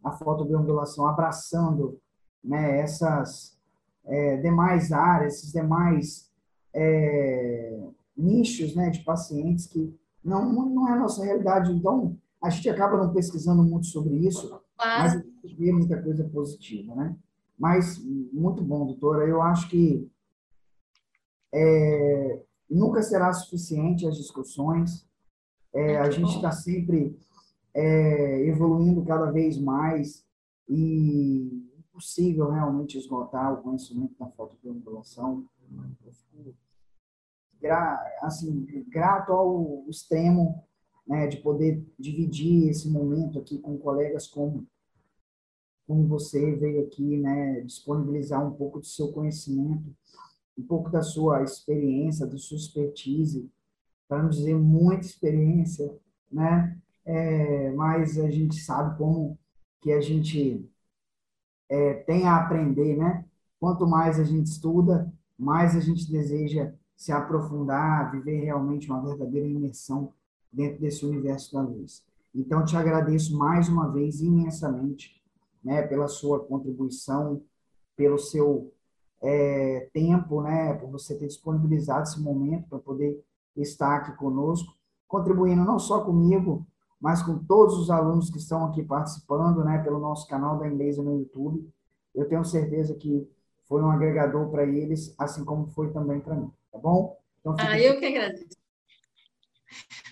[0.02, 2.00] a fotobiomodulação abraçando
[2.42, 3.56] né, essas
[4.04, 6.28] é, demais áreas, esses demais
[6.74, 7.78] é,
[8.16, 11.70] nichos né, de pacientes que não, não é a nossa realidade.
[11.70, 16.24] Então, a gente acaba não pesquisando muito sobre isso, mas a gente vê muita coisa
[16.24, 17.16] positiva, né?
[17.56, 19.24] Mas, muito bom, doutora.
[19.24, 20.10] Eu acho que
[21.56, 25.08] é, nunca será suficiente as discussões.
[25.74, 27.18] É, a gente está sempre
[27.74, 30.24] é, evoluindo cada vez mais
[30.68, 35.46] e impossível realmente esgotar o conhecimento da fotobiomodulação.
[37.58, 40.62] Gra, assim, grato ao extremo
[41.06, 44.66] né, de poder dividir esse momento aqui com colegas como
[45.86, 49.94] como você veio aqui, né, disponibilizar um pouco do seu conhecimento
[50.56, 53.50] um pouco da sua experiência, da sua expertise,
[54.08, 55.94] para não dizer muita experiência,
[56.30, 56.78] né?
[57.04, 59.38] É, mas a gente sabe como
[59.80, 60.68] que a gente
[61.68, 63.24] é, tem a aprender, né?
[63.60, 69.46] Quanto mais a gente estuda, mais a gente deseja se aprofundar, viver realmente uma verdadeira
[69.46, 70.12] imersão
[70.52, 72.04] dentro desse universo da luz.
[72.34, 75.22] Então, te agradeço mais uma vez imensamente
[75.62, 77.42] né, pela sua contribuição,
[77.96, 78.72] pelo seu
[79.26, 83.20] é, tempo, né, por você ter disponibilizado esse momento para poder
[83.56, 84.72] estar aqui conosco,
[85.08, 86.64] contribuindo não só comigo,
[87.00, 91.02] mas com todos os alunos que estão aqui participando, né, pelo nosso canal da Inglesa
[91.02, 91.68] no YouTube.
[92.14, 93.28] Eu tenho certeza que
[93.68, 97.18] foi um agregador para eles, assim como foi também para mim, tá bom?
[97.40, 98.56] Então, ah, eu que agradeço.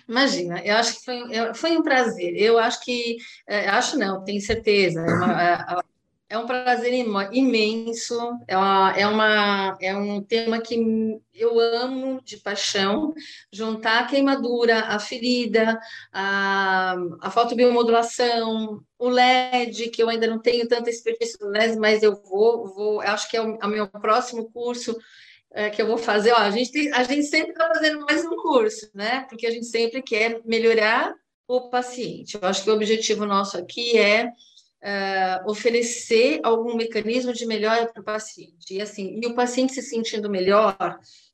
[0.08, 2.36] Imagina, eu acho que foi, foi um prazer.
[2.36, 5.00] Eu acho que, é, acho não, tenho certeza.
[5.00, 5.84] É, uma,
[6.28, 6.92] é, um prazer
[7.32, 8.18] imenso.
[8.48, 10.76] É, uma, é, uma, é um tema que
[11.32, 13.12] eu amo de paixão.
[13.52, 15.78] Juntar a queimadura, a ferida,
[16.12, 22.02] a, a fotobiomodulação, o LED, que eu ainda não tenho tanta experiência no LED, mas
[22.02, 24.96] eu vou, vou acho que é o, é o meu próximo curso
[25.54, 28.24] é, que eu vou fazer, ó, a gente, tem, a gente sempre está fazendo mais
[28.24, 29.24] um curso, né?
[29.28, 31.14] Porque a gente sempre quer melhorar
[31.46, 32.34] o paciente.
[32.34, 34.32] Eu acho que o objetivo nosso aqui é
[34.84, 38.74] uh, oferecer algum mecanismo de melhora para o paciente.
[38.74, 40.76] E assim, e o paciente se sentindo melhor,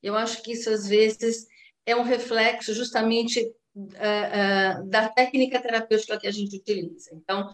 [0.01, 1.45] eu acho que isso às vezes
[1.85, 3.41] é um reflexo justamente
[3.75, 7.09] uh, uh, da técnica terapêutica que a gente utiliza.
[7.13, 7.51] Então,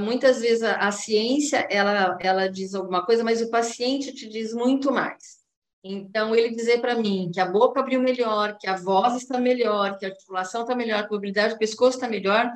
[0.00, 4.54] muitas vezes a, a ciência ela, ela diz alguma coisa, mas o paciente te diz
[4.54, 5.44] muito mais.
[5.86, 9.98] Então, ele dizer para mim que a boca abriu melhor, que a voz está melhor,
[9.98, 12.50] que a articulação está melhor, que a mobilidade do pescoço está melhor,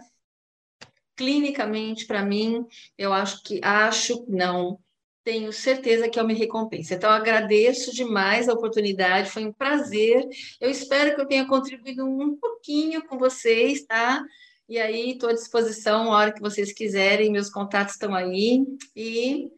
[1.18, 2.64] clinicamente, para mim,
[2.96, 4.78] eu acho que, acho, não,
[5.24, 6.94] tenho certeza que é uma recompensa.
[6.94, 10.24] Então, agradeço demais a oportunidade, foi um prazer.
[10.60, 14.24] Eu espero que eu tenha contribuído um pouquinho com vocês, tá?
[14.68, 18.64] E aí, estou à disposição, a hora que vocês quiserem, meus contatos estão aí.
[18.94, 19.50] E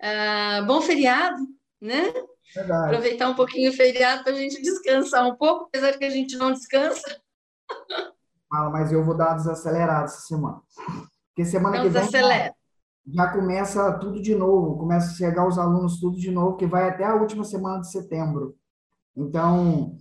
[0.00, 1.46] uh, bom feriado,
[1.78, 2.10] né?
[2.54, 2.86] Verdade.
[2.86, 6.36] Aproveitar um pouquinho o feriado para a gente descansar um pouco, apesar que a gente
[6.36, 7.20] não descansa.
[8.48, 10.60] Fala, mas eu vou dar uma desacelerada essa semana.
[11.28, 12.54] Porque semana então, que vem já,
[13.06, 16.88] já começa tudo de novo, começa a chegar os alunos tudo de novo, que vai
[16.88, 18.56] até a última semana de setembro.
[19.16, 19.96] Então,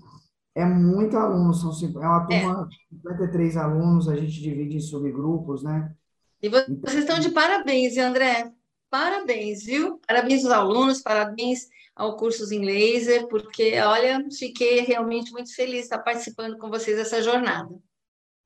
[0.55, 1.71] é muito aluno, são
[2.01, 2.97] é uma turma de é.
[2.97, 5.93] 53 alunos, a gente divide em subgrupos, né?
[6.41, 8.51] E vocês então, estão de parabéns, André.
[8.89, 9.99] Parabéns, viu?
[10.07, 15.81] Parabéns aos alunos, parabéns ao Cursos em Laser, porque, olha, fiquei realmente muito feliz de
[15.81, 17.69] estar participando com vocês dessa jornada.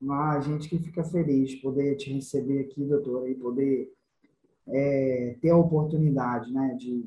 [0.08, 3.92] Ah, a gente que fica feliz de poder te receber aqui, doutora, e poder
[4.68, 7.04] é, ter a oportunidade né, de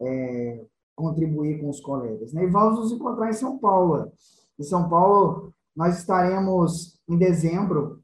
[0.00, 2.32] é, contribuir com os colegas.
[2.32, 2.44] Né?
[2.44, 4.10] E vamos nos encontrar em São Paulo.
[4.58, 8.02] Em São Paulo, nós estaremos em dezembro,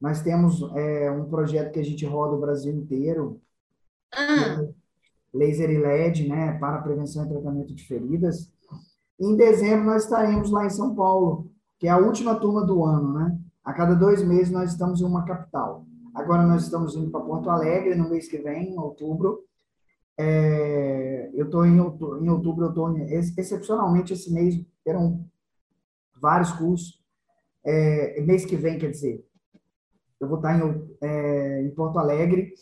[0.00, 3.40] nós temos é, um projeto que a gente roda o Brasil inteiro,
[4.12, 4.62] ah
[5.36, 8.50] laser e LED, né, para prevenção e tratamento de feridas.
[9.20, 13.12] Em dezembro nós estaremos lá em São Paulo, que é a última turma do ano,
[13.12, 13.38] né?
[13.66, 15.84] A cada dois meses nós estamos em uma capital.
[16.14, 19.44] Agora nós estamos indo para Porto Alegre no mês que vem, em outubro.
[20.16, 25.28] É, eu estou em outubro, em outubro eu estou excepcionalmente esse mês terão
[26.14, 27.04] vários cursos.
[27.64, 29.26] É, mês que vem, quer dizer,
[30.20, 32.54] eu vou estar em, é, em Porto Alegre,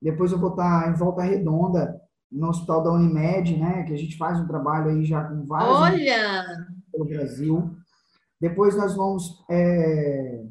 [0.00, 2.00] depois eu vou estar em Volta Redonda,
[2.30, 5.76] no Hospital da Unimed, né, que a gente faz um trabalho aí já com vários
[5.76, 6.44] Olha!
[6.92, 7.81] pelo Brasil.
[8.42, 10.44] Depois nós vamos é,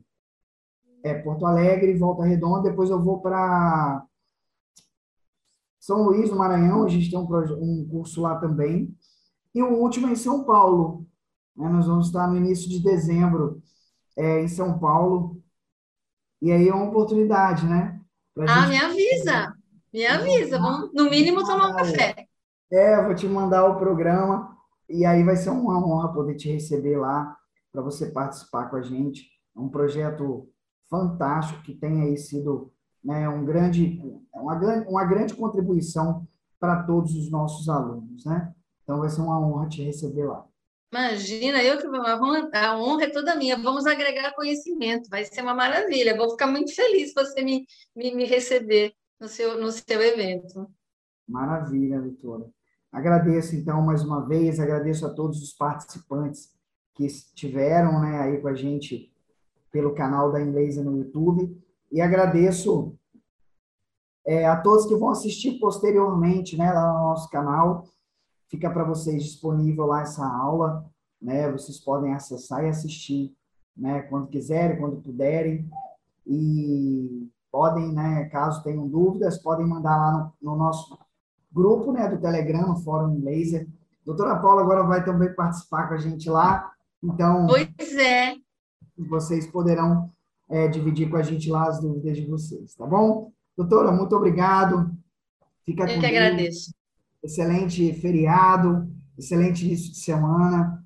[1.04, 4.02] é, Porto Alegre, Volta Redonda, depois eu vou para
[5.78, 8.96] São Luís, no Maranhão, a gente tem um, um curso lá também.
[9.54, 11.06] E o último é em São Paulo.
[11.54, 13.62] Né, nós vamos estar no início de dezembro
[14.16, 15.44] é, em São Paulo.
[16.42, 18.00] E aí é uma oportunidade, né?
[18.48, 18.70] Ah, gente...
[18.70, 19.54] me avisa!
[19.94, 22.26] Me avisa, vamos no mínimo tomar um café.
[22.72, 26.96] É, vou te mandar o programa e aí vai ser uma honra poder te receber
[26.98, 27.38] lá
[27.72, 29.30] para você participar com a gente.
[29.56, 30.50] É um projeto
[30.90, 32.72] fantástico que tem aí sido
[33.04, 34.02] né, um grande,
[34.34, 36.28] uma, grande, uma grande contribuição
[36.60, 38.54] para todos os nossos alunos, né?
[38.84, 40.46] Então vai ser uma honra te receber lá.
[40.94, 43.58] Imagina, eu que a honra é toda minha.
[43.58, 46.18] Vamos agregar conhecimento, vai ser uma maravilha.
[46.18, 47.66] Vou ficar muito feliz você me,
[47.96, 50.70] me, me receber no seu, no seu evento.
[51.28, 52.46] Maravilha, Vitória.
[52.92, 56.50] Agradeço, então, mais uma vez, agradeço a todos os participantes
[56.94, 59.12] que estiveram né, aí com a gente
[59.72, 61.58] pelo canal da Inglês no YouTube
[61.92, 62.96] e agradeço
[64.26, 67.88] é, a todos que vão assistir posteriormente né, lá no nosso canal.
[68.50, 70.86] Fica para vocês disponível lá essa aula,
[71.22, 71.50] né?
[71.52, 73.34] Vocês podem acessar e assistir,
[73.76, 74.02] né?
[74.04, 75.70] Quando quiserem, quando puderem.
[76.28, 80.98] E podem, né, caso tenham dúvidas, podem mandar lá no, no nosso
[81.52, 83.68] grupo, né, do Telegram, no Fórum Laser.
[84.06, 86.71] Doutora Paula agora vai também participar com a gente lá,
[87.04, 87.48] então...
[87.48, 88.36] Pois é.
[88.98, 90.12] Vocês poderão
[90.50, 93.32] é, dividir com a gente lá as dúvidas de vocês, tá bom?
[93.58, 94.92] Doutora, muito obrigado.
[95.66, 96.74] Fica Eu que agradeço.
[97.24, 98.88] Excelente feriado,
[99.18, 100.84] excelente início de semana.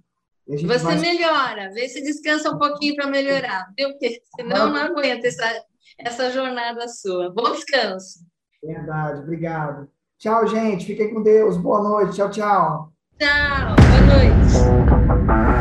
[0.47, 0.99] Você vai...
[0.99, 3.89] melhora, vê se descansa um pouquinho para melhorar, viu?
[3.89, 5.63] Porque senão não aguenta essa,
[5.97, 7.33] essa jornada sua.
[7.33, 8.19] Bom descanso.
[8.63, 9.89] Verdade, obrigado.
[10.19, 10.85] Tchau, gente.
[10.85, 11.57] Fiquem com Deus.
[11.57, 12.15] Boa noite.
[12.15, 12.93] Tchau, tchau.
[13.17, 15.44] Tchau, boa noite.